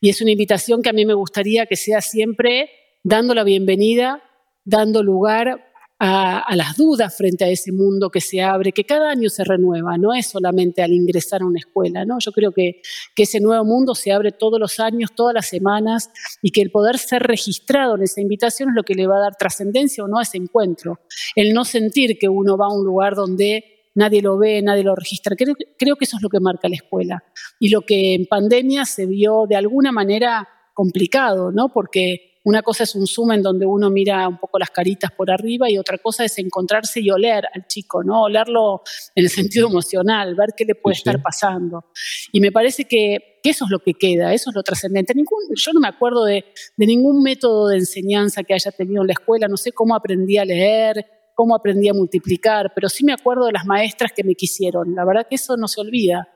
Y 0.00 0.10
es 0.10 0.20
una 0.20 0.30
invitación 0.30 0.82
que 0.82 0.90
a 0.90 0.92
mí 0.92 1.04
me 1.04 1.14
gustaría 1.14 1.66
que 1.66 1.76
sea 1.76 2.00
siempre 2.00 2.70
dando 3.02 3.34
la 3.34 3.44
bienvenida, 3.44 4.22
dando 4.64 5.02
lugar 5.02 5.68
a, 6.00 6.54
las 6.54 6.76
dudas 6.76 7.16
frente 7.16 7.44
a 7.44 7.48
ese 7.48 7.72
mundo 7.72 8.10
que 8.10 8.20
se 8.20 8.40
abre, 8.40 8.72
que 8.72 8.84
cada 8.84 9.10
año 9.10 9.28
se 9.28 9.42
renueva, 9.42 9.98
no 9.98 10.14
es 10.14 10.28
solamente 10.28 10.82
al 10.82 10.92
ingresar 10.92 11.42
a 11.42 11.46
una 11.46 11.58
escuela, 11.58 12.04
¿no? 12.04 12.18
Yo 12.20 12.30
creo 12.30 12.52
que, 12.52 12.80
que 13.16 13.24
ese 13.24 13.40
nuevo 13.40 13.64
mundo 13.64 13.94
se 13.94 14.12
abre 14.12 14.30
todos 14.30 14.60
los 14.60 14.78
años, 14.78 15.10
todas 15.16 15.34
las 15.34 15.48
semanas, 15.48 16.10
y 16.42 16.50
que 16.50 16.62
el 16.62 16.70
poder 16.70 16.98
ser 16.98 17.22
registrado 17.24 17.96
en 17.96 18.02
esa 18.02 18.20
invitación 18.20 18.70
es 18.70 18.74
lo 18.76 18.84
que 18.84 18.94
le 18.94 19.08
va 19.08 19.16
a 19.16 19.22
dar 19.22 19.36
trascendencia 19.36 20.04
o 20.04 20.08
no 20.08 20.18
a 20.18 20.22
ese 20.22 20.36
encuentro. 20.36 21.00
El 21.34 21.52
no 21.52 21.64
sentir 21.64 22.16
que 22.18 22.28
uno 22.28 22.56
va 22.56 22.66
a 22.66 22.72
un 22.72 22.84
lugar 22.84 23.16
donde 23.16 23.77
nadie 23.94 24.22
lo 24.22 24.38
ve, 24.38 24.62
nadie 24.62 24.84
lo 24.84 24.94
registra. 24.94 25.36
Creo, 25.36 25.54
creo 25.78 25.96
que 25.96 26.04
eso 26.04 26.16
es 26.16 26.22
lo 26.22 26.28
que 26.28 26.40
marca 26.40 26.68
la 26.68 26.76
escuela. 26.76 27.24
Y 27.58 27.70
lo 27.70 27.82
que 27.82 28.14
en 28.14 28.26
pandemia 28.26 28.84
se 28.84 29.06
vio 29.06 29.46
de 29.48 29.56
alguna 29.56 29.92
manera 29.92 30.48
complicado, 30.74 31.50
¿no? 31.50 31.70
Porque 31.72 32.28
una 32.48 32.62
cosa 32.62 32.84
es 32.84 32.94
un 32.94 33.06
zoom 33.06 33.32
en 33.32 33.42
donde 33.42 33.66
uno 33.66 33.90
mira 33.90 34.26
un 34.26 34.38
poco 34.38 34.58
las 34.58 34.70
caritas 34.70 35.10
por 35.10 35.30
arriba 35.30 35.70
y 35.70 35.76
otra 35.76 35.98
cosa 35.98 36.24
es 36.24 36.38
encontrarse 36.38 36.98
y 37.00 37.10
oler 37.10 37.44
al 37.52 37.66
chico, 37.66 38.02
¿no? 38.02 38.22
Olerlo 38.22 38.82
en 39.14 39.24
el 39.24 39.30
sentido 39.30 39.68
emocional, 39.68 40.34
ver 40.34 40.50
qué 40.56 40.64
le 40.64 40.74
puede 40.74 40.96
estar 40.96 41.20
pasando. 41.20 41.86
Y 42.32 42.40
me 42.40 42.50
parece 42.50 42.86
que, 42.86 43.40
eso 43.44 43.64
es 43.64 43.70
lo 43.70 43.80
que 43.80 43.94
queda, 43.94 44.32
eso 44.32 44.50
es 44.50 44.56
lo 44.56 44.62
trascendente. 44.62 45.14
yo 45.56 45.72
no 45.72 45.80
me 45.80 45.88
acuerdo 45.88 46.24
de, 46.24 46.44
de 46.76 46.86
ningún 46.86 47.22
método 47.22 47.68
de 47.68 47.78
enseñanza 47.78 48.42
que 48.44 48.54
haya 48.54 48.70
tenido 48.70 49.02
en 49.02 49.08
la 49.08 49.14
escuela, 49.14 49.48
no 49.48 49.56
sé 49.56 49.72
cómo 49.72 49.94
aprendí 49.94 50.38
a 50.38 50.44
leer, 50.44 51.04
cómo 51.38 51.54
aprendí 51.54 51.88
a 51.88 51.94
multiplicar, 51.94 52.72
pero 52.74 52.88
sí 52.88 53.04
me 53.04 53.12
acuerdo 53.12 53.46
de 53.46 53.52
las 53.52 53.64
maestras 53.64 54.10
que 54.10 54.24
me 54.24 54.34
quisieron. 54.34 54.96
La 54.96 55.04
verdad 55.04 55.28
que 55.30 55.36
eso 55.36 55.56
no 55.56 55.68
se 55.68 55.80
olvida. 55.80 56.26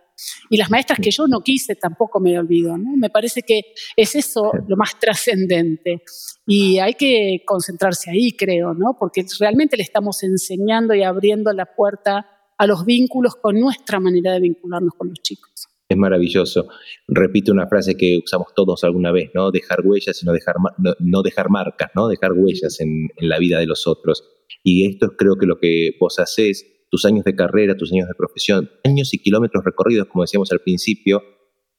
Y 0.49 0.57
las 0.57 0.71
maestras 0.71 1.01
que 1.03 1.11
yo 1.11 1.27
no 1.27 1.41
quise 1.41 1.75
tampoco 1.75 2.21
me 2.21 2.39
olvido. 2.39 2.79
¿no? 2.79 2.97
Me 2.97 3.11
parece 3.11 3.43
que 3.43 3.63
es 3.97 4.15
eso 4.15 4.53
lo 4.69 4.77
más 4.77 5.01
trascendente. 5.01 6.05
Y 6.47 6.79
hay 6.79 6.95
que 6.95 7.43
concentrarse 7.45 8.13
ahí, 8.13 8.31
creo, 8.37 8.75
¿no? 8.75 8.97
porque 8.97 9.27
realmente 9.41 9.77
le 9.77 9.83
estamos 9.83 10.23
enseñando 10.23 10.95
y 10.95 11.03
abriendo 11.03 11.53
la 11.53 11.67
puerta 11.67 12.25
a 12.57 12.67
los 12.69 12.85
vínculos 12.85 13.35
con 13.35 13.59
nuestra 13.59 13.99
manera 13.99 14.35
de 14.35 14.39
vincularnos 14.39 14.95
con 14.97 15.09
los 15.09 15.21
chicos. 15.21 15.72
Es 15.93 15.99
maravilloso. 15.99 16.69
Repito 17.07 17.53
una 17.53 17.67
frase 17.67 17.97
que 17.99 18.19
usamos 18.25 18.49
todos 18.57 18.83
alguna 18.83 19.13
vez, 19.13 19.31
¿no? 19.35 19.51
Dejar 19.51 19.81
huellas 19.85 20.23
y 20.23 20.25
no 20.25 20.33
dejar, 20.33 20.55
no, 21.01 21.23
dejar 21.23 21.51
marcas, 21.51 21.91
¿no? 21.95 22.09
Dejar 22.09 22.33
huellas 22.33 22.81
en, 22.81 23.09
en 23.15 23.29
la 23.29 23.39
vida 23.39 23.59
de 23.59 23.67
los 23.67 23.87
otros. 23.87 24.25
Y 24.65 24.87
esto 24.89 25.07
es 25.07 25.13
creo 25.19 25.37
que 25.37 25.45
lo 25.45 25.59
que 25.59 25.91
vos 26.01 26.19
hacés 26.19 26.87
tus 26.91 27.05
años 27.05 27.25
de 27.25 27.35
carrera, 27.35 27.77
tus 27.77 27.93
años 27.93 28.09
de 28.09 28.15
profesión, 28.15 28.71
años 28.85 29.13
y 29.13 29.19
kilómetros 29.19 29.65
recorridos, 29.65 30.09
como 30.09 30.25
decíamos 30.25 30.51
al 30.51 30.61
principio, 30.61 31.23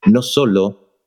no 0.05 0.21
solo 0.21 0.99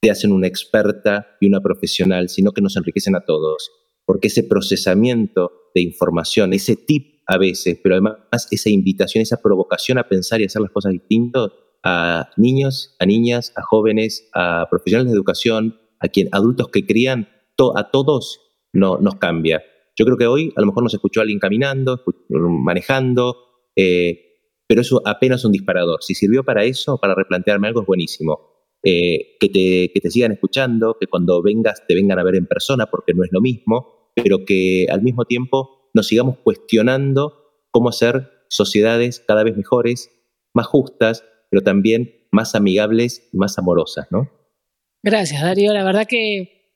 te 0.00 0.10
hacen 0.10 0.32
una 0.32 0.46
experta 0.46 1.36
y 1.40 1.46
una 1.46 1.60
profesional, 1.60 2.30
sino 2.30 2.52
que 2.52 2.62
nos 2.62 2.76
enriquecen 2.76 3.16
a 3.16 3.26
todos, 3.26 3.70
porque 4.06 4.28
ese 4.28 4.44
procesamiento 4.44 5.50
de 5.74 5.82
información, 5.82 6.54
ese 6.54 6.76
tip 6.76 7.20
a 7.26 7.36
veces, 7.36 7.78
pero 7.82 7.94
además 7.94 8.16
esa 8.50 8.70
invitación, 8.70 9.20
esa 9.20 9.42
provocación 9.42 9.98
a 9.98 10.08
pensar 10.08 10.40
y 10.40 10.44
hacer 10.44 10.62
las 10.62 10.70
cosas 10.70 10.92
distintas 10.92 11.50
a 11.84 12.30
niños, 12.36 12.96
a 12.98 13.06
niñas, 13.06 13.52
a 13.56 13.62
jóvenes, 13.62 14.28
a 14.34 14.66
profesionales 14.70 15.12
de 15.12 15.16
educación, 15.16 15.78
a 16.00 16.08
quien, 16.08 16.28
adultos 16.32 16.68
que 16.68 16.86
crían, 16.86 17.28
a 17.76 17.90
todos 17.90 18.40
no, 18.72 18.98
nos 18.98 19.16
cambia. 19.16 19.62
Yo 19.96 20.04
creo 20.04 20.16
que 20.16 20.26
hoy 20.26 20.52
a 20.56 20.60
lo 20.60 20.66
mejor 20.66 20.82
nos 20.82 20.94
escuchó 20.94 21.20
alguien 21.20 21.38
caminando, 21.38 22.02
manejando, 22.28 23.36
eh, 23.76 24.20
pero 24.66 24.80
eso 24.80 25.02
apenas 25.04 25.44
un 25.44 25.52
disparador. 25.52 26.02
Si 26.02 26.14
sirvió 26.14 26.42
para 26.42 26.64
eso, 26.64 26.98
para 26.98 27.14
replantearme 27.14 27.68
algo, 27.68 27.82
es 27.82 27.86
buenísimo. 27.86 28.54
Eh, 28.82 29.36
que, 29.40 29.48
te, 29.48 29.92
que 29.94 30.00
te 30.00 30.10
sigan 30.10 30.32
escuchando, 30.32 30.96
que 31.00 31.06
cuando 31.06 31.42
vengas 31.42 31.86
te 31.86 31.94
vengan 31.94 32.18
a 32.18 32.24
ver 32.24 32.34
en 32.34 32.46
persona, 32.46 32.86
porque 32.86 33.14
no 33.14 33.24
es 33.24 33.30
lo 33.32 33.40
mismo, 33.40 34.10
pero 34.14 34.44
que 34.44 34.86
al 34.90 35.02
mismo 35.02 35.24
tiempo 35.24 35.90
nos 35.94 36.06
sigamos 36.06 36.38
cuestionando 36.42 37.62
cómo 37.70 37.88
hacer 37.88 38.30
sociedades 38.48 39.24
cada 39.26 39.42
vez 39.42 39.56
mejores, 39.56 40.10
más 40.52 40.66
justas, 40.66 41.24
pero 41.54 41.62
también 41.62 42.26
más 42.32 42.56
amigables 42.56 43.28
y 43.32 43.36
más 43.36 43.56
amorosas, 43.58 44.08
¿no? 44.10 44.28
Gracias, 45.04 45.40
Darío. 45.40 45.72
La 45.72 45.84
verdad 45.84 46.04
que, 46.04 46.72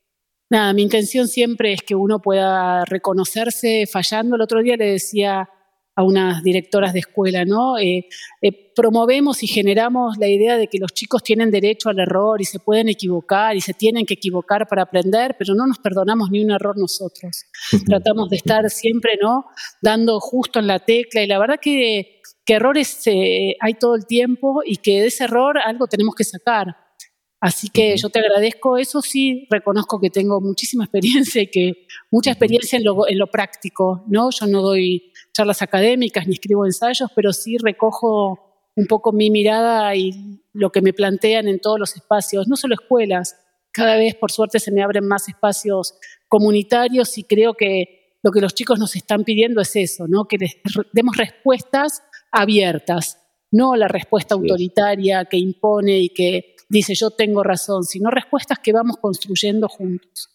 nada, 0.49 0.73
mi 0.73 0.83
intención 0.83 1.27
siempre 1.27 1.73
es 1.73 1.83
que 1.83 1.97
uno 1.97 2.23
pueda 2.23 2.85
reconocerse 2.85 3.89
fallando. 3.91 4.37
El 4.37 4.43
otro 4.43 4.63
día 4.63 4.77
le 4.77 4.93
decía 4.93 5.49
a 5.97 6.05
unas 6.05 6.45
directoras 6.45 6.93
de 6.93 7.01
escuela, 7.01 7.45
¿no? 7.45 7.77
Eh, 7.77 8.07
eh, 8.41 8.73
promovemos 8.77 9.43
y 9.43 9.49
generamos 9.49 10.17
la 10.17 10.29
idea 10.29 10.57
de 10.57 10.69
que 10.69 10.79
los 10.79 10.93
chicos 10.93 11.25
tienen 11.25 11.51
derecho 11.51 11.89
al 11.89 11.99
error 11.99 12.41
y 12.41 12.45
se 12.45 12.61
pueden 12.61 12.89
equivocar 12.89 13.57
y 13.57 13.61
se 13.61 13.75
tienen 13.75 14.07
que 14.07 14.15
equivocar 14.15 14.69
para 14.69 14.83
aprender, 14.83 15.35
pero 15.37 15.57
no 15.57 15.67
nos 15.67 15.81
perdonamos 15.81 16.31
ni 16.31 16.45
un 16.45 16.53
error 16.53 16.79
nosotros. 16.79 17.47
Tratamos 17.85 18.31
de 18.31 18.37
estar 18.37 18.71
siempre, 18.71 19.19
¿no? 19.21 19.47
Dando 19.83 20.21
justo 20.21 20.61
en 20.61 20.69
la 20.69 20.79
tecla 20.79 21.21
y 21.21 21.27
la 21.27 21.41
verdad 21.41 21.59
que, 21.61 22.18
que 22.49 22.55
errores 22.55 23.03
eh, 23.05 23.57
hay 23.61 23.75
todo 23.75 23.95
el 23.95 24.07
tiempo 24.07 24.63
y 24.65 24.79
que 24.79 25.03
de 25.03 25.09
ese 25.09 25.25
error 25.25 25.59
algo 25.59 25.87
tenemos 25.87 26.15
que 26.15 26.25
sacar. 26.25 26.79
Así 27.43 27.69
que 27.69 27.95
yo 27.99 28.09
te 28.09 28.21
agradezco 28.21 28.79
eso, 28.79 29.03
sí, 29.03 29.47
reconozco 29.51 30.01
que 30.01 30.09
tengo 30.09 30.41
muchísima 30.41 30.85
experiencia 30.85 31.43
y 31.43 31.49
que 31.49 31.87
mucha 32.11 32.31
experiencia 32.31 32.79
en 32.79 32.85
lo, 32.85 33.07
en 33.07 33.19
lo 33.19 33.27
práctico, 33.27 34.03
¿no? 34.09 34.31
Yo 34.31 34.47
no 34.47 34.63
doy 34.63 35.13
charlas 35.35 35.61
académicas 35.61 36.27
ni 36.27 36.37
escribo 36.37 36.65
ensayos, 36.65 37.11
pero 37.15 37.35
sí 37.35 37.59
recojo 37.59 38.71
un 38.77 38.87
poco 38.87 39.13
mi 39.13 39.31
mirada 39.31 39.95
y 39.95 40.41
lo 40.55 40.73
que 40.73 40.81
me 40.81 40.95
plantean 40.95 41.49
en 41.49 41.61
todos 41.61 41.79
los 41.79 41.97
espacios, 41.97 42.49
no 42.49 42.57
solo 42.57 42.77
escuelas, 42.81 43.37
cada 43.73 43.97
vez 43.97 44.15
por 44.15 44.33
suerte 44.33 44.59
se 44.59 44.73
me 44.73 44.83
abren 44.83 45.07
más 45.07 45.29
espacios 45.29 45.99
comunitarios 46.29 47.19
y 47.19 47.25
creo 47.25 47.53
que 47.53 48.17
lo 48.23 48.33
que 48.33 48.41
los 48.41 48.55
chicos 48.55 48.79
nos 48.79 48.97
están 48.97 49.25
pidiendo 49.25 49.61
es 49.61 49.77
eso, 49.77 50.07
¿no? 50.09 50.25
que 50.25 50.39
les 50.39 50.57
demos 50.93 51.17
respuestas 51.17 52.03
abiertas, 52.33 53.19
no 53.51 53.77
la 53.77 53.89
respuesta 53.89 54.35
autoritaria 54.35 55.25
que 55.25 55.39
impone 55.39 55.99
y 55.99 56.09
que 56.11 56.57
dice 56.69 56.95
yo 56.95 57.11
tengo 57.11 57.43
razón, 57.43 57.85
sino 57.85 58.11
respuestas 58.11 58.59
que 58.59 58.73
vamos 58.73 58.97
construyendo 59.01 59.69
juntos. 59.69 60.29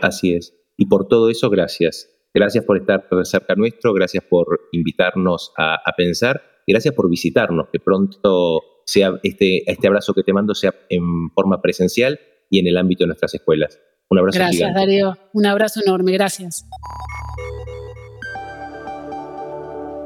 Así 0.00 0.34
es. 0.34 0.54
Y 0.76 0.86
por 0.86 1.08
todo 1.08 1.28
eso, 1.28 1.50
gracias. 1.50 2.08
Gracias 2.32 2.64
por 2.64 2.78
estar 2.78 3.06
cerca 3.24 3.54
nuestro, 3.56 3.92
gracias 3.92 4.24
por 4.24 4.68
invitarnos 4.72 5.52
a, 5.56 5.78
pensar 5.96 6.40
y 6.64 6.72
gracias 6.72 6.94
por 6.94 7.10
visitarnos, 7.10 7.68
que 7.72 7.80
pronto 7.80 8.62
sea 8.86 9.18
este, 9.24 9.68
este 9.70 9.88
abrazo 9.88 10.14
que 10.14 10.22
te 10.22 10.32
mando 10.32 10.54
sea 10.54 10.72
en 10.88 11.30
forma 11.34 11.60
presencial 11.60 12.20
y 12.48 12.60
en 12.60 12.68
el 12.68 12.76
ámbito 12.76 13.02
de 13.02 13.08
nuestras 13.08 13.34
escuelas. 13.34 13.80
Un 14.08 14.18
abrazo. 14.18 14.38
Gracias, 14.38 14.74
Darío. 14.74 15.16
Un 15.32 15.46
abrazo 15.46 15.80
enorme. 15.84 16.12
Gracias. 16.12 16.66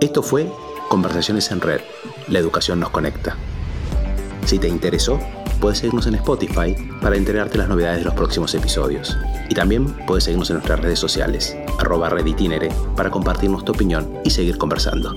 Esto 0.00 0.22
fue 0.22 0.46
Conversaciones 0.88 1.50
en 1.50 1.60
Red. 1.60 1.80
La 2.28 2.38
educación 2.38 2.80
nos 2.80 2.90
conecta. 2.90 3.36
Si 4.44 4.58
te 4.58 4.68
interesó, 4.68 5.18
puedes 5.60 5.78
seguirnos 5.78 6.06
en 6.06 6.16
Spotify 6.16 6.76
para 7.00 7.16
enterarte 7.16 7.58
las 7.58 7.68
novedades 7.68 7.98
de 7.98 8.04
los 8.04 8.14
próximos 8.14 8.54
episodios. 8.54 9.16
Y 9.48 9.54
también 9.54 9.86
puedes 10.06 10.24
seguirnos 10.24 10.50
en 10.50 10.56
nuestras 10.56 10.80
redes 10.80 10.98
sociales, 10.98 11.56
arroba 11.78 12.10
reditinere, 12.10 12.68
para 12.96 13.10
compartirnos 13.10 13.64
tu 13.64 13.72
opinión 13.72 14.20
y 14.24 14.30
seguir 14.30 14.58
conversando. 14.58 15.16